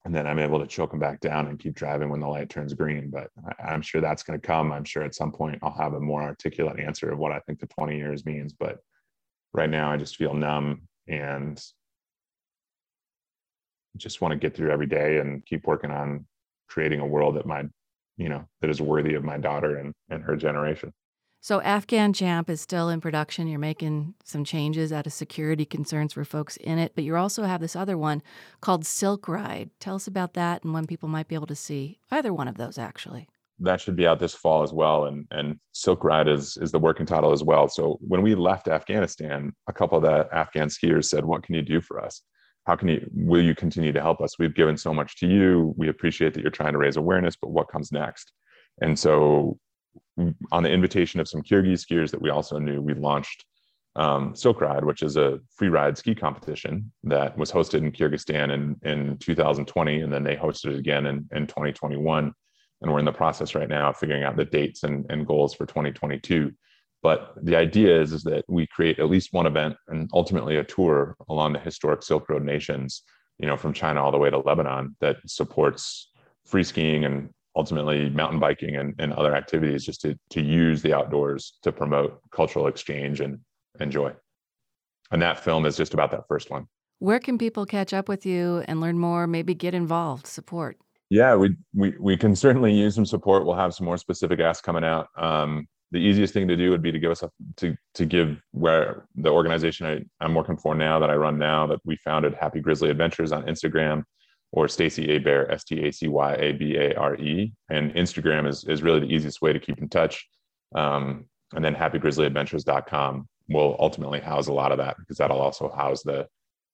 and 0.04 0.15
then 0.15 0.26
I'm 0.26 0.39
able 0.39 0.60
to 0.60 0.67
choke 0.67 0.91
them 0.91 1.00
back 1.00 1.20
down 1.20 1.48
and 1.48 1.60
keep 1.60 1.76
driving 1.76 2.10
when 2.10 2.20
the 2.20 2.28
light 2.28 2.50
turns 2.50 2.74
green. 2.74 3.12
But 3.12 3.30
I'm 3.63 3.84
sure 3.84 4.02
that's 4.02 4.24
going 4.24 4.39
to 4.39 4.46
come. 4.46 4.72
I'm 4.72 4.84
sure 4.84 5.04
at 5.04 5.13
some 5.13 5.32
point 5.32 5.60
I'll 5.62 5.78
have 5.78 5.94
a 5.94 6.00
more 6.00 6.24
articulate 6.24 6.80
answer 6.80 7.12
of 7.12 7.20
what 7.20 7.32
I 7.32 7.39
think 7.41 7.60
the 7.60 7.67
20 7.67 7.98
years 7.98 8.26
means. 8.26 8.52
But 8.52 8.80
right 9.54 9.70
now 9.70 9.92
I 9.92 9.98
just 9.98 10.18
feel 10.18 10.34
numb 10.34 10.82
and 11.08 11.62
just 13.98 14.22
want 14.22 14.32
to 14.32 14.38
get 14.38 14.56
through 14.56 14.72
every 14.72 14.88
day 14.88 15.18
and 15.18 15.46
keep 15.46 15.68
working 15.68 15.92
on 15.92 16.26
creating 16.68 17.02
a 17.02 17.06
world 17.06 17.36
that 17.36 17.46
my 17.46 17.64
you 18.18 18.30
know 18.30 18.46
that 18.62 18.70
is 18.70 18.82
worthy 18.82 19.16
of 19.16 19.24
my 19.24 19.38
daughter 19.38 19.78
and 19.78 19.94
and 20.10 20.24
her 20.24 20.36
generation. 20.36 20.94
So 21.44 21.60
afghan 21.62 22.14
champ 22.14 22.50
is 22.50 22.62
still 22.62 22.90
in 22.90 23.02
production. 23.02 23.48
You're 23.48 23.60
making 23.60 24.14
some 24.24 24.44
changes 24.44 24.94
out 24.94 25.08
of 25.08 25.14
security 25.14 25.66
concerns 25.66 26.14
for 26.14 26.24
folks 26.24 26.56
in 26.58 26.78
it 26.78 26.94
but 26.96 27.04
you 27.04 27.16
also 27.16 27.44
have 27.44 27.62
this 27.62 27.76
other 27.76 27.98
one 27.98 28.22
called 28.62 28.86
silk 28.86 29.28
ride. 29.28 29.72
Tell 29.80 29.96
us 29.96 30.08
about 30.08 30.34
that 30.34 30.64
and 30.64 30.74
when 30.74 30.88
people 30.88 31.10
might 31.10 31.28
be 31.28 31.36
able 31.36 31.48
to 31.48 31.56
see 31.56 32.00
either 32.12 32.34
one 32.34 32.48
of 32.48 32.58
those 32.58 32.78
actually 32.78 33.28
that 33.62 33.80
should 33.80 33.95
be 33.95 34.08
out 34.08 34.19
this 34.19 34.34
fall 34.34 34.63
as 34.63 34.74
well. 34.74 35.06
And 35.06 35.26
and 35.32 35.60
Silk 35.71 36.04
Ride 36.04 36.28
is 36.28 36.58
is 36.58 36.71
the 36.71 36.80
working 36.80 37.06
title 37.06 37.32
as 37.32 37.43
well. 37.43 37.67
So 37.67 37.97
when 38.02 38.21
we 38.21 38.36
left 38.36 38.67
Afghanistan, 38.67 39.54
a 39.67 39.74
couple 39.74 39.97
of 39.97 40.04
the 40.04 40.28
Afghan 40.36 40.67
skiers 40.67 41.06
said, 41.06 41.24
"What 41.24 41.43
can 41.43 41.56
you 41.56 41.62
do 41.62 41.82
for 41.82 42.04
us? 42.04 42.21
How 42.65 42.76
can 42.76 42.88
you 42.88 43.08
will 43.13 43.43
you 43.43 43.56
continue 43.56 43.91
to 43.91 44.02
help 44.02 44.21
us? 44.21 44.38
We've 44.39 44.54
given 44.54 44.78
so 44.78 44.93
much 44.93 45.17
to 45.17 45.28
you. 45.28 45.74
We 45.78 45.89
appreciate 45.89 46.34
that 46.34 46.41
you're 46.41 46.52
trying 46.52 46.74
to 46.74 46.80
raise 46.80 46.97
awareness, 46.97 47.36
but 47.36 47.52
what 47.52 47.69
comes 47.69 47.91
next?" 47.91 48.32
And 48.82 48.97
so, 48.97 49.58
on 50.52 50.63
the 50.63 50.71
invitation 50.71 51.19
of 51.19 51.28
some 51.28 51.43
Kyrgyz 51.43 51.86
skiers 51.86 52.12
that 52.12 52.21
we 52.21 52.30
also 52.30 52.58
knew, 52.58 52.82
we 52.82 52.93
launched 52.93 53.45
um, 53.95 54.36
Silk 54.36 54.62
Ride, 54.62 54.86
which 54.86 55.04
is 55.04 55.17
a 55.17 55.39
free 55.56 55.67
ride 55.67 55.97
ski 55.97 56.15
competition 56.15 56.91
that 57.04 57.38
was 57.38 57.52
hosted 57.52 57.80
in 57.80 57.91
Kyrgyzstan 57.91 58.52
in, 58.52 58.78
in 58.84 59.17
2020, 59.17 60.02
and 60.02 60.13
then 60.13 60.24
they 60.24 60.36
hosted 60.36 60.71
it 60.71 60.80
again 60.80 61.06
in, 61.06 61.28
in 61.34 61.45
2021 61.45 62.34
and 62.82 62.91
we're 62.91 63.00
in 63.00 63.06
the 63.06 63.12
process 63.12 63.56
right 63.56 63.70
now 63.70 63.89
of 63.89 63.98
figuring 63.98 64.24
out 64.24 64.36
the 64.36 64.46
dates 64.46 64.84
and, 64.84 65.06
and 65.10 65.28
goals 65.28 65.54
for 65.54 65.65
2022 65.65 66.52
but 67.04 67.34
the 67.41 67.56
idea 67.56 68.00
is, 68.00 68.13
is 68.13 68.22
that 68.22 68.46
we 68.48 68.67
create 68.67 69.00
at 69.00 69.10
least 69.10 69.34
one 69.34 69.48
event 69.48 69.76
and 69.88 70.08
ultimately 70.13 70.58
a 70.58 70.63
tour 70.63 71.15
along 71.30 71.52
the 71.52 71.60
historic 71.60 72.04
silk 72.04 72.30
road 72.30 72.44
nations 72.44 73.04
you 73.39 73.48
know 73.48 73.58
from 73.58 73.74
china 73.74 74.04
all 74.04 74.12
the 74.12 74.17
way 74.17 74.30
to 74.30 74.39
lebanon 74.39 74.96
that 75.02 75.17
supports 75.26 76.12
free 76.46 76.63
skiing 76.63 77.06
and 77.06 77.30
ultimately 77.56 78.10
mountain 78.10 78.39
biking 78.39 78.78
and, 78.78 78.96
and 78.98 79.12
other 79.13 79.36
activities 79.36 79.86
just 79.86 80.00
to, 80.02 80.17
to 80.30 80.41
use 80.41 80.82
the 80.82 80.94
outdoors 80.94 81.58
to 81.62 81.72
promote 81.72 82.20
cultural 82.32 82.67
exchange 82.67 83.20
and 83.20 83.39
enjoy 83.80 84.12
and 85.12 85.22
that 85.22 85.44
film 85.44 85.65
is 85.65 85.78
just 85.78 85.94
about 85.94 86.12
that 86.12 86.28
first 86.28 86.50
one. 86.50 86.67
Where 87.00 87.20
can 87.20 87.38
people 87.38 87.65
catch 87.65 87.94
up 87.94 88.08
with 88.08 88.26
you 88.26 88.63
and 88.67 88.80
learn 88.80 88.98
more 88.98 89.28
maybe 89.28 89.54
get 89.54 89.74
involved 89.74 90.26
support 90.26 90.78
yeah, 91.12 91.36
we 91.36 91.58
we 91.76 91.93
we 92.00 92.15
can 92.15 92.38
certainly 92.38 92.74
use 92.74 92.95
some 92.95 93.06
support. 93.06 93.45
We'll 93.45 93.56
have 93.56 93.74
some 93.74 93.86
more 93.86 93.97
specific 93.97 94.39
asks 94.39 94.62
coming 94.62 94.86
out. 94.86 95.10
Um, 95.17 95.67
the 95.91 95.97
easiest 95.97 96.34
thing 96.34 96.47
to 96.47 96.56
do 96.56 96.69
would 96.71 96.82
be 96.82 96.93
to 96.93 97.00
give 97.00 97.12
us 97.12 97.21
a, 97.21 97.30
to 97.58 97.76
to 97.95 98.06
give 98.06 98.41
where 98.52 99.04
the 99.15 99.30
organization 99.30 99.86
I, 99.86 100.24
I'm 100.24 100.34
working 100.34 100.56
for 100.56 100.74
now 100.74 101.00
that 101.00 101.10
I 101.10 101.15
run 101.15 101.38
now 101.38 101.67
that 101.67 101.80
we 101.84 101.97
founded 101.97 102.34
Happy 102.36 102.62
Grizzly 102.62 102.89
Adventures 102.89 103.34
on 103.34 103.43
Instagram 103.43 104.06
or 104.54 104.69
Stacy 104.69 105.12
A 105.12 105.17
Bare 105.17 105.52
S 105.52 105.65
T 105.65 105.86
A 105.86 105.91
C 105.91 106.08
Y 106.08 106.34
A 106.36 106.54
B 106.54 106.78
A 106.78 106.95
R 106.95 107.15
E 107.15 107.52
and 107.69 107.93
Instagram 107.93 108.47
is 108.47 108.63
is 108.63 108.82
really 108.82 109.02
the 109.02 109.13
easiest 109.13 109.41
way 109.41 109.52
to 109.52 109.60
keep 109.60 109.80
in 109.80 109.89
touch. 109.89 110.26
Um, 110.74 111.26
and 111.54 111.65
then 111.65 111.76
happygrizzlyadventures.com 111.76 113.28
will 113.50 113.76
ultimately 113.80 114.21
house 114.21 114.47
a 114.47 114.54
lot 114.54 114.71
of 114.71 114.78
that 114.78 114.95
because 114.97 115.17
that'll 115.17 115.41
also 115.41 115.69
house 115.69 116.04
the 116.04 116.26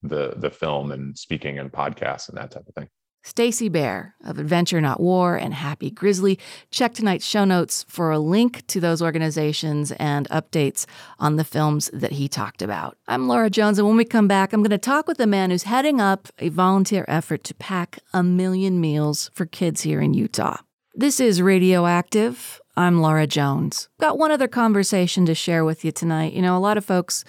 the 0.04 0.36
the 0.38 0.52
film 0.52 0.92
and 0.92 1.18
speaking 1.18 1.58
and 1.58 1.72
podcasts 1.72 2.30
and 2.30 2.38
that 2.38 2.52
type 2.52 2.68
of 2.68 2.76
thing. 2.76 2.88
Stacy 3.28 3.68
Bare 3.68 4.16
of 4.24 4.40
Adventure 4.40 4.80
Not 4.80 5.02
War 5.02 5.36
and 5.36 5.54
Happy 5.54 5.92
Grizzly. 5.92 6.40
Check 6.72 6.94
tonight's 6.94 7.26
show 7.26 7.44
notes 7.44 7.86
for 7.90 8.10
a 8.10 8.20
link 8.20 8.66
to 8.68 8.80
those 8.80 9.02
organizations 9.02 9.92
and 9.92 10.30
updates 10.30 10.86
on 11.20 11.36
the 11.36 11.44
films 11.44 11.90
that 11.92 12.14
he 12.14 12.30
talked 12.30 12.62
about. 12.62 12.98
I'm 13.06 13.28
Laura 13.28 13.50
Jones, 13.50 13.80
and 13.80 13.88
when 13.88 13.98
we 13.98 14.06
come 14.06 14.30
back, 14.30 14.54
I'm 14.54 14.62
going 14.62 14.70
to 14.70 14.78
talk 14.78 15.10
with 15.10 15.20
a 15.20 15.28
man 15.28 15.52
who's 15.52 15.64
heading 15.64 16.00
up 16.00 16.30
a 16.40 16.48
volunteer 16.48 17.04
effort 17.10 17.44
to 17.44 17.54
pack 17.54 18.00
a 18.14 18.24
million 18.24 18.80
meals 18.80 19.30
for 19.34 19.46
kids 19.46 19.82
here 19.82 20.00
in 20.00 20.14
Utah. 20.14 20.60
This 20.96 21.20
is 21.20 21.42
Radioactive. 21.42 22.62
I'm 22.78 23.02
Laura 23.02 23.28
Jones. 23.28 23.90
Got 24.00 24.18
one 24.18 24.32
other 24.32 24.48
conversation 24.48 25.26
to 25.26 25.36
share 25.36 25.66
with 25.66 25.84
you 25.84 25.92
tonight. 25.92 26.32
You 26.32 26.42
know, 26.42 26.56
a 26.56 26.60
lot 26.60 26.78
of 26.78 26.86
folks 26.86 27.26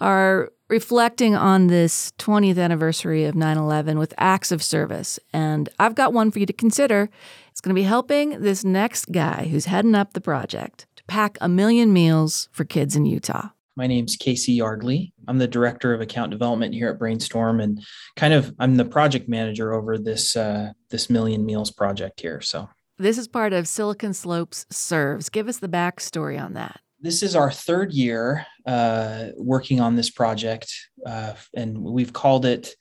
are 0.00 0.50
reflecting 0.68 1.34
on 1.34 1.66
this 1.68 2.12
20th 2.18 2.58
anniversary 2.62 3.24
of 3.24 3.34
9 3.34 3.56
11 3.56 3.98
with 3.98 4.14
acts 4.18 4.52
of 4.52 4.62
service. 4.62 5.18
And 5.32 5.68
I've 5.78 5.94
got 5.94 6.12
one 6.12 6.30
for 6.30 6.38
you 6.38 6.46
to 6.46 6.52
consider. 6.52 7.08
It's 7.50 7.60
going 7.60 7.74
to 7.74 7.80
be 7.80 7.86
helping 7.86 8.40
this 8.40 8.64
next 8.64 9.06
guy 9.06 9.48
who's 9.50 9.64
heading 9.64 9.94
up 9.94 10.12
the 10.12 10.20
project 10.20 10.86
to 10.96 11.04
pack 11.04 11.38
a 11.40 11.48
million 11.48 11.92
meals 11.92 12.48
for 12.52 12.64
kids 12.64 12.94
in 12.94 13.06
Utah. 13.06 13.48
My 13.76 13.86
name's 13.86 14.16
Casey 14.16 14.54
Yardley. 14.54 15.12
I'm 15.28 15.38
the 15.38 15.46
director 15.46 15.94
of 15.94 16.00
account 16.00 16.32
development 16.32 16.74
here 16.74 16.88
at 16.88 16.98
Brainstorm, 16.98 17.60
and 17.60 17.80
kind 18.16 18.34
of 18.34 18.52
I'm 18.58 18.76
the 18.76 18.84
project 18.84 19.28
manager 19.28 19.72
over 19.72 19.96
this 19.96 20.34
uh, 20.34 20.72
this 20.90 21.08
Million 21.08 21.46
Meals 21.46 21.70
project 21.70 22.20
here. 22.20 22.40
So 22.40 22.68
this 22.98 23.18
is 23.18 23.28
part 23.28 23.52
of 23.52 23.68
Silicon 23.68 24.14
Slopes 24.14 24.66
Serves. 24.68 25.28
Give 25.28 25.46
us 25.46 25.58
the 25.58 25.68
backstory 25.68 26.42
on 26.42 26.54
that 26.54 26.80
this 27.00 27.22
is 27.22 27.36
our 27.36 27.50
third 27.50 27.92
year 27.92 28.46
uh, 28.66 29.28
working 29.36 29.80
on 29.80 29.94
this 29.94 30.10
project, 30.10 30.72
uh, 31.06 31.34
and 31.54 31.78
we've 31.78 32.12
called 32.12 32.44
it 32.44 32.74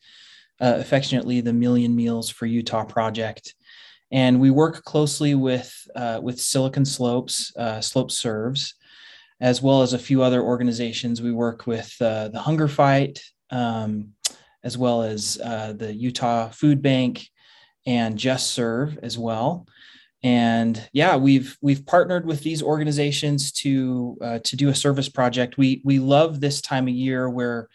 uh, 0.60 0.76
affectionately 0.78 1.42
the 1.42 1.54
Million 1.54 1.96
Meals 1.96 2.30
for 2.30 2.46
Utah 2.46 2.84
project. 2.84 3.54
And 4.12 4.40
we 4.40 4.52
work 4.52 4.84
closely 4.84 5.36
with 5.36 5.74
uh, 5.96 6.20
with 6.24 6.40
Silicon 6.40 6.86
Slopes, 6.86 7.56
uh, 7.58 7.82
Slope 7.82 8.12
Serves, 8.12 8.74
as 9.40 9.62
well 9.62 9.82
as 9.82 9.94
a 9.94 10.00
few 10.00 10.24
other 10.24 10.42
organizations. 10.42 11.22
We 11.22 11.32
work 11.32 11.68
with 11.68 11.94
uh, 12.02 12.30
the 12.30 12.40
Hunger 12.40 12.68
Fight, 12.68 13.22
um, 13.52 14.14
as 14.64 14.78
well 14.78 15.04
as 15.04 15.36
the 15.36 15.94
Utah 15.96 16.50
Food 16.50 16.82
Bank, 16.82 17.28
and 17.86 18.18
Just 18.18 18.52
Serve 18.52 18.98
as 19.04 19.18
well 19.18 19.68
and 20.24 20.90
yeah 20.94 21.16
we've 21.16 21.58
we've 21.62 21.86
partnered 21.86 22.26
with 22.26 22.42
these 22.42 22.64
organizations 22.64 23.52
to 23.52 24.18
uh, 24.22 24.40
to 24.40 24.56
do 24.56 24.70
a 24.70 24.76
service 24.76 25.10
project 25.10 25.58
we 25.58 25.82
we 25.86 26.00
love 26.00 26.40
this 26.40 26.62
time 26.62 26.88
of 26.88 26.94
year 26.94 27.30
where 27.30 27.68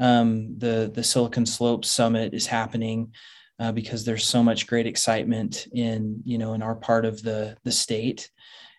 um, 0.00 0.58
the 0.58 0.90
the 0.94 1.04
silicon 1.04 1.46
slopes 1.46 1.90
summit 1.90 2.32
is 2.34 2.46
happening 2.46 3.12
uh, 3.60 3.70
because 3.72 4.04
there's 4.04 4.24
so 4.24 4.42
much 4.42 4.66
great 4.66 4.86
excitement 4.86 5.68
in 5.72 6.20
you 6.24 6.38
know 6.38 6.54
in 6.54 6.62
our 6.62 6.74
part 6.74 7.04
of 7.04 7.22
the 7.22 7.56
the 7.64 7.72
state 7.72 8.30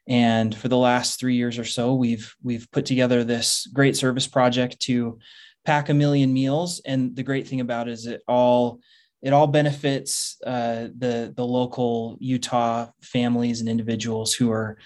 And 0.08 0.54
for 0.54 0.68
the 0.68 0.78
last 0.78 1.20
three 1.20 1.36
years 1.36 1.58
or 1.58 1.64
so, 1.64 1.94
we've 1.94 2.36
we've 2.44 2.70
put 2.72 2.86
together 2.86 3.24
this 3.24 3.68
great 3.72 3.96
service 3.96 4.28
project 4.28 4.80
to 4.82 5.20
pack 5.66 5.90
a 5.90 5.94
million 5.94 6.34
meals. 6.34 6.82
And 6.86 7.16
the 7.16 7.24
great 7.24 7.48
thing 7.48 7.62
about 7.62 7.88
it 7.88 7.94
is 7.94 8.06
it 8.06 8.22
all 8.28 8.80
it 9.24 9.32
all 9.32 9.48
benefits 9.48 10.38
uh, 10.46 10.90
the 10.98 11.34
the 11.36 11.46
local 11.46 12.18
Utah 12.20 12.88
families 13.02 13.62
and 13.62 13.70
individuals 13.70 14.34
who 14.34 14.52
are 14.52 14.78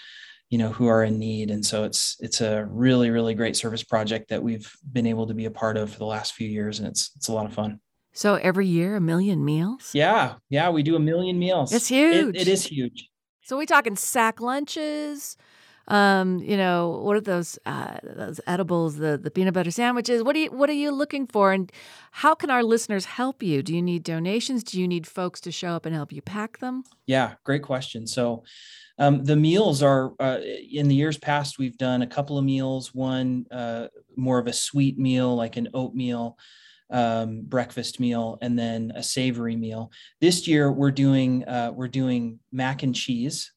you 0.50 0.60
know 0.60 0.70
who 0.70 0.88
are 0.88 1.04
in 1.04 1.20
need. 1.20 1.50
And 1.50 1.66
so 1.66 1.84
it's 1.84 2.16
it's 2.20 2.40
a 2.40 2.66
really 2.70 3.10
really 3.10 3.34
great 3.34 3.58
service 3.58 3.84
project 3.84 4.30
that 4.30 4.42
we've 4.42 4.72
been 4.90 5.08
able 5.08 5.28
to 5.28 5.34
be 5.34 5.46
a 5.46 5.52
part 5.52 5.76
of 5.76 5.92
for 5.92 5.98
the 5.98 6.06
last 6.06 6.34
few 6.34 6.48
years 6.48 6.80
and 6.80 6.88
it's 6.88 7.12
it's 7.16 7.28
a 7.28 7.34
lot 7.34 7.48
of 7.48 7.54
fun. 7.54 7.80
So 8.14 8.36
every 8.36 8.68
year 8.68 8.96
a 8.96 9.02
million 9.02 9.44
meals? 9.44 9.92
Yeah 9.94 10.36
yeah 10.50 10.70
we 10.70 10.84
do 10.84 10.96
a 10.96 11.00
million 11.00 11.40
meals. 11.40 11.74
It's 11.74 11.88
huge 11.88 12.36
it, 12.36 12.42
it 12.42 12.48
is 12.48 12.66
huge. 12.66 13.10
So 13.42 13.58
we 13.58 13.66
talking 13.66 13.96
sack 13.96 14.40
lunches 14.40 15.36
um, 15.88 16.40
you 16.40 16.58
know, 16.58 17.02
what 17.04 17.16
are 17.16 17.22
those 17.22 17.58
uh, 17.66 17.98
those 18.04 18.42
edibles, 18.46 18.98
the 18.98 19.18
the 19.18 19.32
peanut 19.32 19.54
butter 19.54 19.72
sandwiches? 19.72 20.22
What 20.24 20.36
are 20.36 20.40
you 20.40 20.52
what 20.52 20.70
are 20.70 20.74
you 20.74 20.92
looking 20.92 21.28
for, 21.28 21.54
and 21.54 21.72
how 22.12 22.36
can 22.36 22.50
our 22.50 22.64
listeners 22.64 23.06
help 23.06 23.42
you? 23.42 23.64
Do 23.64 23.74
you 23.74 23.82
need 23.82 24.04
donations? 24.04 24.64
Do 24.64 24.80
you 24.80 24.88
need 24.88 25.08
folks 25.08 25.40
to 25.42 25.52
show 25.52 25.70
up 25.70 25.86
and 25.86 25.96
help 25.96 26.12
you 26.12 26.22
pack 26.22 26.60
them? 26.60 26.84
Yeah, 27.06 27.36
great 27.44 27.64
question. 27.64 28.08
So. 28.08 28.44
Um, 29.00 29.24
the 29.24 29.36
meals 29.36 29.84
are 29.84 30.14
uh, 30.20 30.40
in 30.42 30.88
the 30.88 30.96
years 30.96 31.20
past. 31.20 31.60
We've 31.60 31.78
done 31.78 32.02
a 32.02 32.08
couple 32.08 32.40
of 32.40 32.44
meals. 32.44 32.96
One 32.96 33.46
uh, 33.52 33.90
more 34.16 34.40
of 34.40 34.48
a 34.48 34.54
sweet 34.54 34.98
meal, 34.98 35.36
like 35.36 35.56
an 35.56 35.68
oatmeal 35.76 36.36
um, 36.90 37.42
breakfast 37.44 38.00
meal, 38.00 38.38
and 38.42 38.58
then 38.58 38.92
a 38.96 39.04
savory 39.04 39.56
meal. 39.56 39.92
This 40.22 40.48
year 40.48 40.72
we're 40.72 40.92
doing 40.92 41.46
uh, 41.46 41.72
we're 41.74 41.88
doing 41.88 42.40
mac 42.52 42.84
and 42.84 42.96
cheese. 42.96 43.52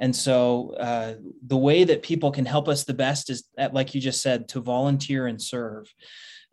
And 0.00 0.14
so 0.14 0.74
uh, 0.78 1.14
the 1.46 1.56
way 1.56 1.84
that 1.84 2.02
people 2.02 2.30
can 2.32 2.44
help 2.44 2.68
us 2.68 2.84
the 2.84 2.94
best 2.94 3.30
is, 3.30 3.44
at, 3.56 3.74
like 3.74 3.94
you 3.94 4.00
just 4.00 4.22
said, 4.22 4.48
to 4.48 4.60
volunteer 4.60 5.26
and 5.26 5.40
serve. 5.40 5.92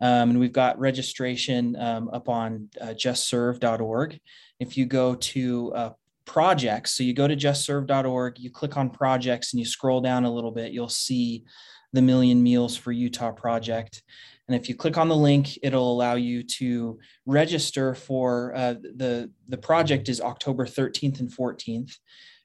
Um, 0.00 0.30
and 0.30 0.40
we've 0.40 0.52
got 0.52 0.78
registration 0.78 1.76
um, 1.76 2.08
up 2.12 2.28
on 2.28 2.68
uh, 2.80 2.86
justserve.org. 2.88 4.20
If 4.58 4.76
you 4.76 4.86
go 4.86 5.14
to 5.14 5.72
uh, 5.74 5.90
projects, 6.24 6.92
so 6.92 7.02
you 7.02 7.14
go 7.14 7.28
to 7.28 7.36
justserve.org, 7.36 8.38
you 8.38 8.50
click 8.50 8.76
on 8.76 8.90
projects, 8.90 9.52
and 9.52 9.60
you 9.60 9.66
scroll 9.66 10.00
down 10.00 10.24
a 10.24 10.32
little 10.32 10.50
bit, 10.50 10.72
you'll 10.72 10.88
see 10.88 11.44
the 11.92 12.02
Million 12.02 12.42
Meals 12.42 12.76
for 12.76 12.90
Utah 12.90 13.32
project. 13.32 14.02
And 14.48 14.60
if 14.60 14.68
you 14.68 14.74
click 14.74 14.98
on 14.98 15.08
the 15.08 15.16
link, 15.16 15.58
it'll 15.62 15.92
allow 15.92 16.14
you 16.14 16.42
to 16.42 16.98
register 17.26 17.94
for 17.94 18.54
uh, 18.54 18.74
the 18.74 19.30
the 19.48 19.58
project 19.58 20.08
is 20.08 20.20
October 20.20 20.66
13th 20.66 21.20
and 21.20 21.30
14th. 21.30 21.96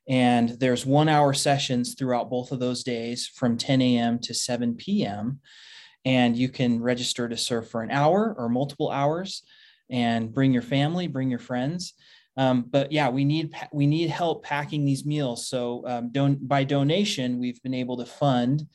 And 0.07 0.49
there's 0.49 0.85
one 0.85 1.09
hour 1.09 1.33
sessions 1.33 1.95
throughout 1.95 2.29
both 2.29 2.51
of 2.51 2.59
those 2.59 2.83
days 2.83 3.27
from 3.27 3.57
10 3.57 3.81
a.m. 3.81 4.19
to 4.19 4.33
7 4.33 4.75
p.m. 4.75 5.39
And 6.05 6.37
you 6.37 6.47
can 6.49 6.81
register 6.81 7.27
to 7.27 7.35
serve 7.35 7.69
for 7.69 7.81
an 7.81 7.91
hour 7.91 8.33
or 8.37 8.47
multiple 8.47 8.89
hours 8.89 9.43
and 9.89 10.33
bring 10.33 10.53
your 10.53 10.61
family, 10.61 11.07
bring 11.07 11.29
your 11.29 11.39
friends. 11.39 11.93
Um, 12.37 12.65
but 12.69 12.91
yeah, 12.91 13.09
we 13.09 13.25
need 13.25 13.53
we 13.73 13.87
need 13.87 14.09
help 14.09 14.43
packing 14.43 14.85
these 14.85 15.05
meals. 15.05 15.47
So 15.47 15.83
um, 15.87 16.37
by 16.41 16.63
donation, 16.63 17.39
we've 17.39 17.61
been 17.63 17.73
able 17.73 17.97
to 17.97 18.05
fund 18.05 18.67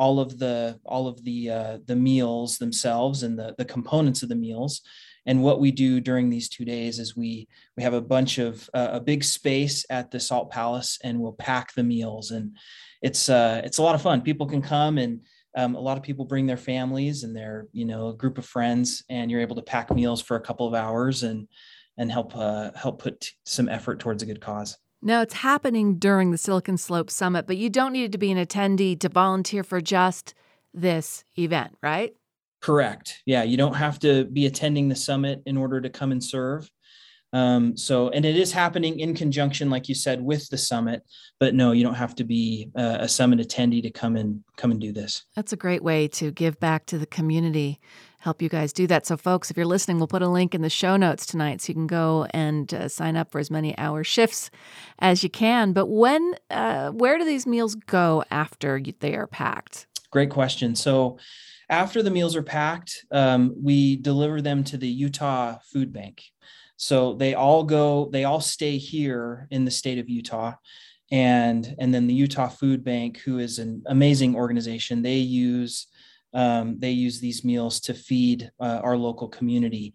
all 0.00 0.18
of 0.18 0.38
the 0.38 0.78
all 0.84 1.06
of 1.06 1.22
the 1.24 1.38
uh, 1.50 1.78
the 1.84 1.94
meals 1.94 2.58
themselves 2.58 3.22
and 3.22 3.38
the 3.38 3.54
the 3.58 3.64
components 3.64 4.22
of 4.22 4.28
the 4.28 4.42
meals 4.46 4.82
and 5.26 5.42
what 5.42 5.60
we 5.60 5.70
do 5.70 6.00
during 6.00 6.30
these 6.30 6.48
two 6.48 6.64
days 6.64 6.98
is 6.98 7.16
we 7.16 7.48
we 7.76 7.82
have 7.82 7.94
a 7.94 8.00
bunch 8.00 8.38
of 8.38 8.68
uh, 8.74 8.88
a 8.92 9.00
big 9.00 9.22
space 9.22 9.84
at 9.90 10.10
the 10.10 10.20
Salt 10.20 10.50
Palace, 10.50 10.98
and 11.04 11.20
we'll 11.20 11.32
pack 11.32 11.74
the 11.74 11.82
meals, 11.82 12.30
and 12.30 12.56
it's 13.02 13.28
uh, 13.28 13.60
it's 13.64 13.78
a 13.78 13.82
lot 13.82 13.94
of 13.94 14.02
fun. 14.02 14.22
People 14.22 14.46
can 14.46 14.62
come 14.62 14.98
and 14.98 15.20
um, 15.56 15.74
a 15.74 15.80
lot 15.80 15.96
of 15.96 16.02
people 16.02 16.24
bring 16.24 16.46
their 16.46 16.56
families 16.56 17.24
and 17.24 17.36
their 17.36 17.66
you 17.72 17.84
know 17.84 18.08
a 18.08 18.16
group 18.16 18.38
of 18.38 18.46
friends, 18.46 19.04
and 19.08 19.30
you're 19.30 19.40
able 19.40 19.56
to 19.56 19.62
pack 19.62 19.90
meals 19.90 20.22
for 20.22 20.36
a 20.36 20.40
couple 20.40 20.66
of 20.66 20.74
hours 20.74 21.22
and 21.22 21.46
and 21.98 22.10
help 22.10 22.34
uh, 22.34 22.70
help 22.74 23.02
put 23.02 23.30
some 23.44 23.68
effort 23.68 24.00
towards 24.00 24.22
a 24.22 24.26
good 24.26 24.40
cause. 24.40 24.78
Now 25.02 25.22
it's 25.22 25.34
happening 25.34 25.98
during 25.98 26.30
the 26.30 26.38
Silicon 26.38 26.76
Slope 26.76 27.10
Summit, 27.10 27.46
but 27.46 27.56
you 27.56 27.70
don't 27.70 27.92
need 27.92 28.12
to 28.12 28.18
be 28.18 28.30
an 28.30 28.38
attendee 28.38 28.98
to 29.00 29.08
volunteer 29.08 29.64
for 29.64 29.80
just 29.80 30.34
this 30.74 31.24
event, 31.38 31.76
right? 31.82 32.14
Correct. 32.60 33.22
Yeah, 33.24 33.42
you 33.42 33.56
don't 33.56 33.74
have 33.74 33.98
to 34.00 34.26
be 34.26 34.44
attending 34.44 34.88
the 34.88 34.94
summit 34.94 35.42
in 35.46 35.56
order 35.56 35.80
to 35.80 35.88
come 35.88 36.12
and 36.12 36.22
serve. 36.22 36.70
Um, 37.32 37.76
so, 37.76 38.10
and 38.10 38.24
it 38.24 38.36
is 38.36 38.52
happening 38.52 39.00
in 39.00 39.14
conjunction, 39.14 39.70
like 39.70 39.88
you 39.88 39.94
said, 39.94 40.20
with 40.20 40.48
the 40.50 40.58
summit. 40.58 41.02
But 41.38 41.54
no, 41.54 41.72
you 41.72 41.84
don't 41.84 41.94
have 41.94 42.14
to 42.16 42.24
be 42.24 42.70
uh, 42.76 42.98
a 43.00 43.08
summit 43.08 43.38
attendee 43.38 43.82
to 43.82 43.90
come 43.90 44.16
and 44.16 44.42
come 44.56 44.70
and 44.70 44.80
do 44.80 44.92
this. 44.92 45.24
That's 45.36 45.52
a 45.52 45.56
great 45.56 45.82
way 45.82 46.08
to 46.08 46.30
give 46.32 46.58
back 46.60 46.86
to 46.86 46.98
the 46.98 47.06
community. 47.06 47.80
Help 48.20 48.42
you 48.42 48.50
guys 48.50 48.74
do 48.74 48.86
that. 48.86 49.06
So, 49.06 49.16
folks, 49.16 49.50
if 49.50 49.56
you're 49.56 49.64
listening, 49.64 49.96
we'll 49.96 50.06
put 50.06 50.20
a 50.20 50.28
link 50.28 50.54
in 50.54 50.60
the 50.60 50.68
show 50.68 50.98
notes 50.98 51.24
tonight, 51.24 51.62
so 51.62 51.70
you 51.70 51.74
can 51.74 51.86
go 51.86 52.26
and 52.34 52.72
uh, 52.74 52.86
sign 52.86 53.16
up 53.16 53.32
for 53.32 53.38
as 53.38 53.50
many 53.50 53.76
hour 53.78 54.04
shifts 54.04 54.50
as 54.98 55.22
you 55.22 55.30
can. 55.30 55.72
But 55.72 55.86
when, 55.86 56.34
uh, 56.50 56.90
where 56.90 57.16
do 57.16 57.24
these 57.24 57.46
meals 57.46 57.74
go 57.74 58.22
after 58.30 58.78
they 59.00 59.14
are 59.14 59.26
packed? 59.26 59.86
Great 60.10 60.28
question. 60.28 60.74
So 60.74 61.18
after 61.70 62.02
the 62.02 62.10
meals 62.10 62.36
are 62.36 62.42
packed, 62.42 63.06
um, 63.10 63.54
we 63.56 63.96
deliver 63.96 64.42
them 64.42 64.64
to 64.64 64.76
the 64.76 64.88
Utah 64.88 65.56
Food 65.72 65.90
Bank. 65.90 66.22
So 66.76 67.14
they 67.14 67.32
all 67.32 67.64
go, 67.64 68.10
they 68.12 68.24
all 68.24 68.42
stay 68.42 68.76
here 68.76 69.48
in 69.50 69.64
the 69.64 69.70
state 69.70 69.98
of 69.98 70.10
Utah. 70.10 70.54
And, 71.10 71.74
and 71.78 71.94
then 71.94 72.06
the 72.06 72.14
Utah 72.14 72.48
Food 72.48 72.84
Bank, 72.84 73.18
who 73.18 73.38
is 73.38 73.58
an 73.58 73.82
amazing 73.86 74.36
organization, 74.36 75.00
they 75.00 75.16
use 75.16 75.86
um, 76.32 76.78
they 76.78 76.90
use 76.90 77.20
these 77.20 77.44
meals 77.44 77.80
to 77.80 77.94
feed 77.94 78.50
uh, 78.60 78.80
our 78.82 78.96
local 78.96 79.28
community. 79.28 79.94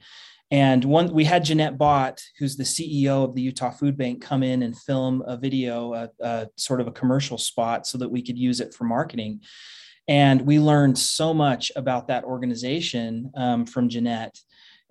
And 0.51 0.85
one, 0.85 1.11
we 1.11 1.23
had 1.25 1.43
Ginette 1.43 1.77
Bott, 1.77 2.21
who's 2.37 2.55
the 2.55 2.63
CEO 2.63 3.23
of 3.23 3.33
the 3.33 3.41
Utah 3.41 3.71
Food 3.71 3.97
Bank, 3.97 4.21
come 4.21 4.43
in 4.43 4.61
and 4.61 4.77
film 4.77 5.23
a 5.25 5.35
video, 5.35 5.93
a, 5.93 6.09
a 6.19 6.47
sort 6.55 6.81
of 6.81 6.87
a 6.87 6.91
commercial 6.91 7.37
spot, 7.37 7.87
so 7.87 7.97
that 7.97 8.09
we 8.09 8.21
could 8.21 8.37
use 8.37 8.59
it 8.59 8.73
for 8.73 8.83
marketing. 8.83 9.41
And 10.07 10.41
we 10.41 10.59
learned 10.59 10.99
so 10.99 11.33
much 11.33 11.71
about 11.75 12.07
that 12.07 12.25
organization 12.25 13.31
um, 13.35 13.65
from 13.65 13.89
Ginette. 13.89 14.39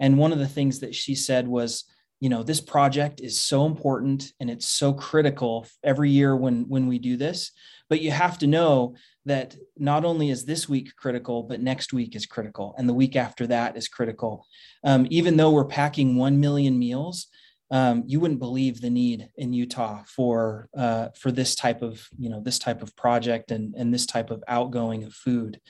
And 0.00 0.18
one 0.18 0.32
of 0.32 0.40
the 0.40 0.48
things 0.48 0.80
that 0.80 0.94
she 0.94 1.14
said 1.14 1.46
was, 1.46 1.84
you 2.20 2.28
know, 2.28 2.42
this 2.42 2.60
project 2.60 3.20
is 3.20 3.38
so 3.38 3.64
important 3.66 4.32
and 4.40 4.50
it's 4.50 4.66
so 4.66 4.92
critical 4.92 5.66
every 5.84 6.10
year 6.10 6.34
when 6.34 6.68
when 6.68 6.88
we 6.88 6.98
do 6.98 7.16
this. 7.16 7.52
But 7.88 8.00
you 8.00 8.10
have 8.10 8.38
to 8.38 8.46
know 8.46 8.96
that 9.26 9.56
not 9.76 10.04
only 10.04 10.30
is 10.30 10.44
this 10.44 10.68
week 10.68 10.90
critical, 10.96 11.42
but 11.42 11.60
next 11.60 11.92
week 11.92 12.14
is 12.14 12.26
critical, 12.26 12.74
and 12.78 12.88
the 12.88 12.94
week 12.94 13.16
after 13.16 13.46
that 13.46 13.76
is 13.76 13.88
critical. 13.88 14.46
Um, 14.84 15.06
even 15.10 15.36
though 15.36 15.50
we're 15.50 15.64
packing 15.64 16.16
one 16.16 16.40
million 16.40 16.78
meals, 16.78 17.28
um, 17.70 18.04
you 18.06 18.20
wouldn't 18.20 18.40
believe 18.40 18.80
the 18.80 18.90
need 18.90 19.28
in 19.36 19.52
Utah 19.52 20.02
for 20.06 20.68
uh, 20.76 21.08
for 21.18 21.32
this 21.32 21.54
type 21.54 21.82
of 21.82 22.06
you 22.18 22.28
know 22.28 22.40
this 22.40 22.58
type 22.58 22.82
of 22.82 22.94
project 22.96 23.50
and 23.50 23.74
and 23.74 23.92
this 23.92 24.06
type 24.06 24.30
of 24.30 24.44
outgoing 24.46 25.04
of 25.04 25.14
food. 25.14 25.60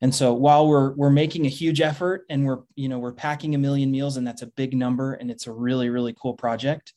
And 0.00 0.14
so 0.14 0.34
while 0.34 0.68
we're 0.68 0.92
we're 0.94 1.10
making 1.10 1.46
a 1.46 1.50
huge 1.50 1.80
effort 1.80 2.24
and 2.30 2.44
we're 2.44 2.60
you 2.76 2.88
know 2.88 2.98
we're 2.98 3.12
packing 3.12 3.54
a 3.54 3.58
million 3.58 3.90
meals 3.90 4.16
and 4.16 4.26
that's 4.26 4.42
a 4.42 4.46
big 4.46 4.76
number 4.76 5.14
and 5.14 5.30
it's 5.30 5.46
a 5.46 5.52
really 5.52 5.88
really 5.88 6.14
cool 6.20 6.34
project. 6.34 6.92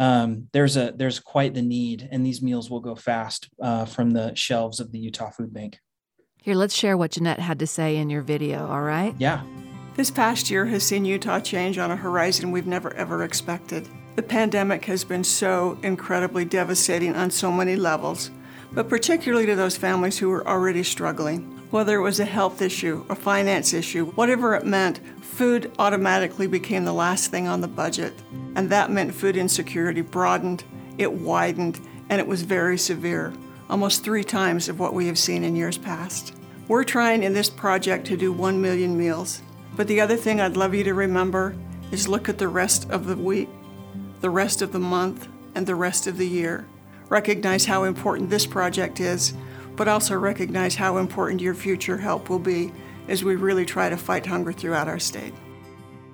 Um, 0.00 0.48
there's 0.52 0.78
a 0.78 0.94
there's 0.96 1.20
quite 1.20 1.52
the 1.52 1.62
need 1.62 2.08
and 2.10 2.24
these 2.24 2.40
meals 2.40 2.70
will 2.70 2.80
go 2.80 2.94
fast 2.94 3.50
uh, 3.62 3.84
from 3.84 4.12
the 4.12 4.34
shelves 4.34 4.80
of 4.80 4.92
the 4.92 4.98
Utah 4.98 5.30
Food 5.30 5.52
Bank. 5.52 5.78
Here, 6.38 6.54
let's 6.54 6.74
share 6.74 6.96
what 6.96 7.10
Ginette 7.10 7.38
had 7.38 7.58
to 7.58 7.66
say 7.66 7.96
in 7.96 8.08
your 8.08 8.22
video. 8.22 8.66
All 8.66 8.80
right? 8.80 9.14
Yeah. 9.18 9.42
This 9.96 10.10
past 10.10 10.48
year 10.48 10.64
has 10.64 10.82
seen 10.82 11.04
Utah 11.04 11.38
change 11.38 11.76
on 11.76 11.90
a 11.90 11.96
horizon 11.96 12.50
we've 12.50 12.66
never 12.66 12.94
ever 12.94 13.24
expected. 13.24 13.86
The 14.16 14.22
pandemic 14.22 14.86
has 14.86 15.04
been 15.04 15.22
so 15.22 15.78
incredibly 15.82 16.46
devastating 16.46 17.14
on 17.14 17.30
so 17.30 17.52
many 17.52 17.76
levels, 17.76 18.30
but 18.72 18.88
particularly 18.88 19.44
to 19.46 19.54
those 19.54 19.76
families 19.76 20.18
who 20.18 20.30
were 20.30 20.48
already 20.48 20.82
struggling. 20.82 21.59
Whether 21.70 21.96
it 21.96 22.02
was 22.02 22.18
a 22.18 22.24
health 22.24 22.62
issue, 22.62 23.04
a 23.08 23.14
finance 23.14 23.72
issue, 23.72 24.06
whatever 24.12 24.56
it 24.56 24.66
meant, 24.66 25.00
food 25.20 25.70
automatically 25.78 26.48
became 26.48 26.84
the 26.84 26.92
last 26.92 27.30
thing 27.30 27.46
on 27.46 27.60
the 27.60 27.68
budget. 27.68 28.12
And 28.56 28.68
that 28.70 28.90
meant 28.90 29.14
food 29.14 29.36
insecurity 29.36 30.00
broadened, 30.00 30.64
it 30.98 31.12
widened, 31.12 31.80
and 32.08 32.20
it 32.20 32.26
was 32.26 32.42
very 32.42 32.76
severe, 32.76 33.32
almost 33.68 34.02
three 34.02 34.24
times 34.24 34.68
of 34.68 34.80
what 34.80 34.94
we 34.94 35.06
have 35.06 35.18
seen 35.18 35.44
in 35.44 35.54
years 35.54 35.78
past. 35.78 36.34
We're 36.66 36.82
trying 36.82 37.22
in 37.22 37.34
this 37.34 37.48
project 37.48 38.04
to 38.08 38.16
do 38.16 38.32
1 38.32 38.60
million 38.60 38.98
meals. 38.98 39.40
But 39.76 39.86
the 39.86 40.00
other 40.00 40.16
thing 40.16 40.40
I'd 40.40 40.56
love 40.56 40.74
you 40.74 40.82
to 40.84 40.94
remember 40.94 41.54
is 41.92 42.08
look 42.08 42.28
at 42.28 42.38
the 42.38 42.48
rest 42.48 42.90
of 42.90 43.06
the 43.06 43.16
week, 43.16 43.48
the 44.20 44.30
rest 44.30 44.60
of 44.60 44.72
the 44.72 44.80
month, 44.80 45.28
and 45.54 45.66
the 45.66 45.76
rest 45.76 46.08
of 46.08 46.16
the 46.18 46.28
year. 46.28 46.66
Recognize 47.08 47.64
how 47.64 47.84
important 47.84 48.30
this 48.30 48.46
project 48.46 48.98
is, 48.98 49.34
but 49.80 49.88
also 49.88 50.14
recognize 50.14 50.74
how 50.74 50.98
important 50.98 51.40
your 51.40 51.54
future 51.54 51.96
help 51.96 52.28
will 52.28 52.38
be 52.38 52.70
as 53.08 53.24
we 53.24 53.34
really 53.34 53.64
try 53.64 53.88
to 53.88 53.96
fight 53.96 54.26
hunger 54.26 54.52
throughout 54.52 54.86
our 54.86 54.98
state. 54.98 55.32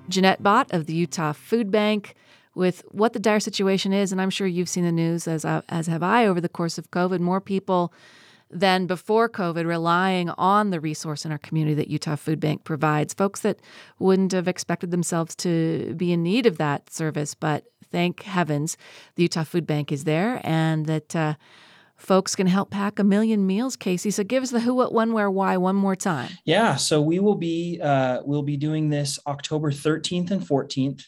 Ginette 0.07 0.41
Bott 0.41 0.71
of 0.71 0.85
the 0.85 0.93
Utah 0.93 1.33
Food 1.33 1.69
Bank 1.69 2.15
with 2.55 2.81
what 2.91 3.11
the 3.11 3.19
dire 3.19 3.41
situation 3.41 3.91
is. 3.91 4.13
And 4.13 4.21
I'm 4.21 4.29
sure 4.29 4.47
you've 4.47 4.69
seen 4.69 4.85
the 4.85 4.91
news, 4.93 5.27
as, 5.27 5.43
I, 5.43 5.63
as 5.67 5.87
have 5.87 6.01
I, 6.01 6.27
over 6.27 6.39
the 6.39 6.47
course 6.47 6.77
of 6.77 6.91
COVID. 6.91 7.19
More 7.19 7.41
people 7.41 7.91
than 8.49 8.87
before 8.87 9.27
COVID 9.27 9.65
relying 9.65 10.29
on 10.29 10.69
the 10.69 10.79
resource 10.79 11.25
in 11.25 11.33
our 11.33 11.37
community 11.37 11.75
that 11.75 11.89
Utah 11.89 12.15
Food 12.15 12.39
Bank 12.39 12.63
provides. 12.63 13.13
Folks 13.13 13.41
that 13.41 13.59
wouldn't 13.99 14.31
have 14.31 14.47
expected 14.47 14.91
themselves 14.91 15.35
to 15.35 15.93
be 15.97 16.13
in 16.13 16.23
need 16.23 16.45
of 16.45 16.57
that 16.57 16.89
service, 16.89 17.33
but 17.33 17.65
thank 17.91 18.23
heavens 18.23 18.77
the 19.15 19.23
Utah 19.23 19.43
Food 19.43 19.67
Bank 19.67 19.91
is 19.91 20.05
there 20.05 20.39
and 20.45 20.85
that. 20.85 21.13
Uh, 21.13 21.33
folks 21.97 22.35
can 22.35 22.47
help 22.47 22.69
pack 22.69 22.99
a 22.99 23.03
million 23.03 23.45
meals 23.45 23.75
casey 23.75 24.11
so 24.11 24.23
give 24.23 24.43
us 24.43 24.51
the 24.51 24.59
who 24.59 24.73
what 24.73 24.93
when 24.93 25.13
where 25.13 25.31
why 25.31 25.57
one 25.57 25.75
more 25.75 25.95
time 25.95 26.29
yeah 26.45 26.75
so 26.75 27.01
we 27.01 27.19
will 27.19 27.35
be 27.35 27.79
uh, 27.81 28.21
we'll 28.23 28.43
be 28.43 28.57
doing 28.57 28.89
this 28.89 29.19
october 29.27 29.71
13th 29.71 30.31
and 30.31 30.41
14th 30.41 31.03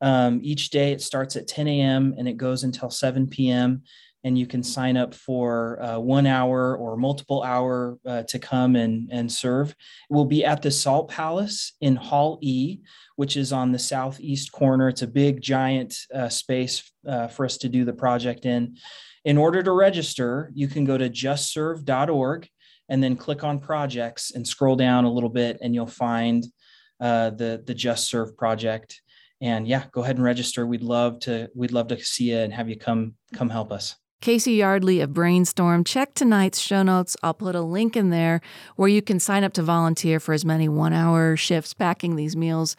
um, 0.00 0.40
each 0.42 0.70
day 0.70 0.92
it 0.92 1.02
starts 1.02 1.34
at 1.36 1.48
10 1.48 1.66
a.m 1.68 2.14
and 2.16 2.28
it 2.28 2.36
goes 2.36 2.62
until 2.62 2.90
7 2.90 3.26
p.m 3.26 3.82
and 4.24 4.38
you 4.38 4.46
can 4.46 4.62
sign 4.62 4.96
up 4.96 5.14
for 5.14 5.80
uh, 5.82 5.98
one 5.98 6.26
hour 6.26 6.76
or 6.76 6.96
multiple 6.96 7.42
hour 7.42 7.98
uh, 8.04 8.22
to 8.24 8.38
come 8.38 8.74
and, 8.74 9.08
and 9.12 9.30
serve. 9.30 9.70
It 9.70 10.14
will 10.14 10.24
be 10.24 10.44
at 10.44 10.60
the 10.60 10.70
Salt 10.70 11.08
Palace 11.08 11.72
in 11.80 11.96
Hall 11.96 12.38
E, 12.42 12.80
which 13.16 13.36
is 13.36 13.52
on 13.52 13.72
the 13.72 13.78
southeast 13.78 14.50
corner. 14.52 14.88
It's 14.88 15.02
a 15.02 15.06
big, 15.06 15.40
giant 15.40 15.94
uh, 16.14 16.28
space 16.28 16.90
uh, 17.06 17.28
for 17.28 17.44
us 17.44 17.58
to 17.58 17.68
do 17.68 17.84
the 17.84 17.92
project 17.92 18.44
in. 18.44 18.76
In 19.28 19.36
order 19.36 19.62
to 19.62 19.72
register, 19.72 20.50
you 20.54 20.68
can 20.68 20.86
go 20.86 20.96
to 20.96 21.10
justserve.org 21.10 22.48
and 22.88 23.02
then 23.02 23.14
click 23.14 23.44
on 23.44 23.58
projects 23.58 24.30
and 24.34 24.48
scroll 24.48 24.74
down 24.74 25.04
a 25.04 25.12
little 25.12 25.28
bit, 25.28 25.58
and 25.60 25.74
you'll 25.74 25.86
find 25.86 26.46
uh, 26.98 27.28
the 27.28 27.62
the 27.66 27.74
Just 27.74 28.08
Serve 28.08 28.34
project. 28.38 29.02
And 29.42 29.68
yeah, 29.68 29.84
go 29.92 30.02
ahead 30.02 30.16
and 30.16 30.24
register. 30.24 30.66
We'd 30.66 30.82
love 30.82 31.20
to 31.20 31.50
we'd 31.54 31.72
love 31.72 31.88
to 31.88 32.02
see 32.02 32.30
you 32.30 32.38
and 32.38 32.54
have 32.54 32.70
you 32.70 32.78
come 32.78 33.16
come 33.34 33.50
help 33.50 33.70
us. 33.70 33.96
Casey 34.20 34.54
Yardley 34.54 35.00
of 35.00 35.14
Brainstorm. 35.14 35.84
Check 35.84 36.12
tonight's 36.12 36.58
show 36.58 36.82
notes. 36.82 37.16
I'll 37.22 37.34
put 37.34 37.54
a 37.54 37.62
link 37.62 37.96
in 37.96 38.10
there 38.10 38.40
where 38.74 38.88
you 38.88 39.00
can 39.00 39.20
sign 39.20 39.44
up 39.44 39.52
to 39.54 39.62
volunteer 39.62 40.18
for 40.18 40.32
as 40.32 40.44
many 40.44 40.68
one 40.68 40.92
hour 40.92 41.36
shifts 41.36 41.72
packing 41.72 42.16
these 42.16 42.36
meals 42.36 42.74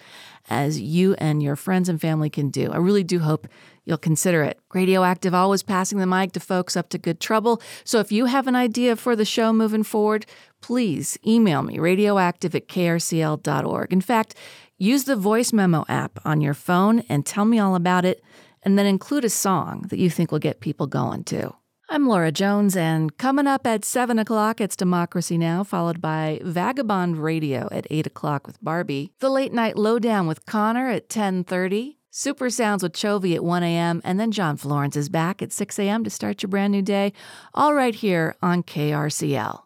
as 0.50 0.82
you 0.82 1.14
and 1.16 1.42
your 1.42 1.56
friends 1.56 1.88
and 1.88 2.02
family 2.02 2.30
can 2.30 2.50
do. 2.50 2.72
I 2.72 2.78
really 2.78 3.06
do 3.06 3.20
hope 3.20 3.48
you'll 3.86 3.98
consider 3.98 4.44
it. 4.44 4.60
Radioactive 4.74 5.34
always 5.34 5.64
passing 5.64 6.00
the 6.00 6.06
mic 6.06 6.34
to 6.34 6.42
folks 6.42 6.76
up 6.76 6.90
to 6.90 6.98
good 6.98 7.22
trouble. 7.22 7.62
So 7.86 8.00
if 8.00 8.12
you 8.12 8.26
have 8.26 8.48
an 8.48 8.56
idea 8.56 8.98
for 8.98 9.16
the 9.16 9.26
show 9.26 9.54
moving 9.54 9.84
forward, 9.84 10.26
please 10.60 11.18
email 11.26 11.62
me 11.64 11.80
radioactive 11.80 12.54
at 12.54 12.68
krcl.org. 12.68 13.94
In 13.94 14.02
fact, 14.02 14.36
use 14.78 15.06
the 15.06 15.16
voice 15.16 15.54
memo 15.54 15.86
app 15.88 16.20
on 16.26 16.42
your 16.42 16.54
phone 16.54 17.00
and 17.08 17.26
tell 17.26 17.46
me 17.46 17.60
all 17.60 17.76
about 17.76 18.04
it 18.04 18.22
and 18.64 18.78
then 18.78 18.86
include 18.86 19.26
a 19.26 19.30
song 19.30 19.86
that 19.90 20.00
you 20.00 20.10
think 20.10 20.32
will 20.32 20.40
get 20.40 20.60
people 20.60 20.88
going 20.88 21.24
too. 21.24 21.54
I'm 21.92 22.08
Laura 22.08 22.32
Jones, 22.32 22.78
and 22.78 23.18
coming 23.18 23.48
up 23.48 23.66
at 23.66 23.84
7 23.84 24.20
o'clock, 24.20 24.62
it's 24.62 24.76
Democracy 24.76 25.40
Now!, 25.40 25.64
followed 25.64 26.00
by 26.00 26.40
Vagabond 26.44 27.18
Radio 27.18 27.68
at 27.72 27.88
8 27.90 28.06
o'clock 28.06 28.46
with 28.46 28.64
Barbie, 28.64 29.12
The 29.20 29.30
Late 29.30 29.54
Night 29.54 29.76
Lowdown 29.76 30.28
with 30.28 30.46
Connor 30.46 30.90
at 30.90 31.10
10.30, 31.10 31.96
Super 32.12 32.52
Sounds 32.52 32.84
with 32.84 32.94
Chovy 32.94 33.34
at 33.34 33.44
1 33.44 33.64
a.m., 33.64 34.02
and 34.04 34.20
then 34.20 34.32
John 34.32 34.56
Florence 34.56 34.96
is 34.96 35.10
back 35.10 35.42
at 35.42 35.52
6 35.52 35.80
a.m. 35.80 36.04
to 36.04 36.12
start 36.12 36.44
your 36.44 36.50
brand 36.50 36.74
new 36.74 36.84
day, 36.84 37.12
all 37.56 37.74
right 37.74 37.96
here 37.96 38.36
on 38.40 38.62
KRCL. 38.62 39.64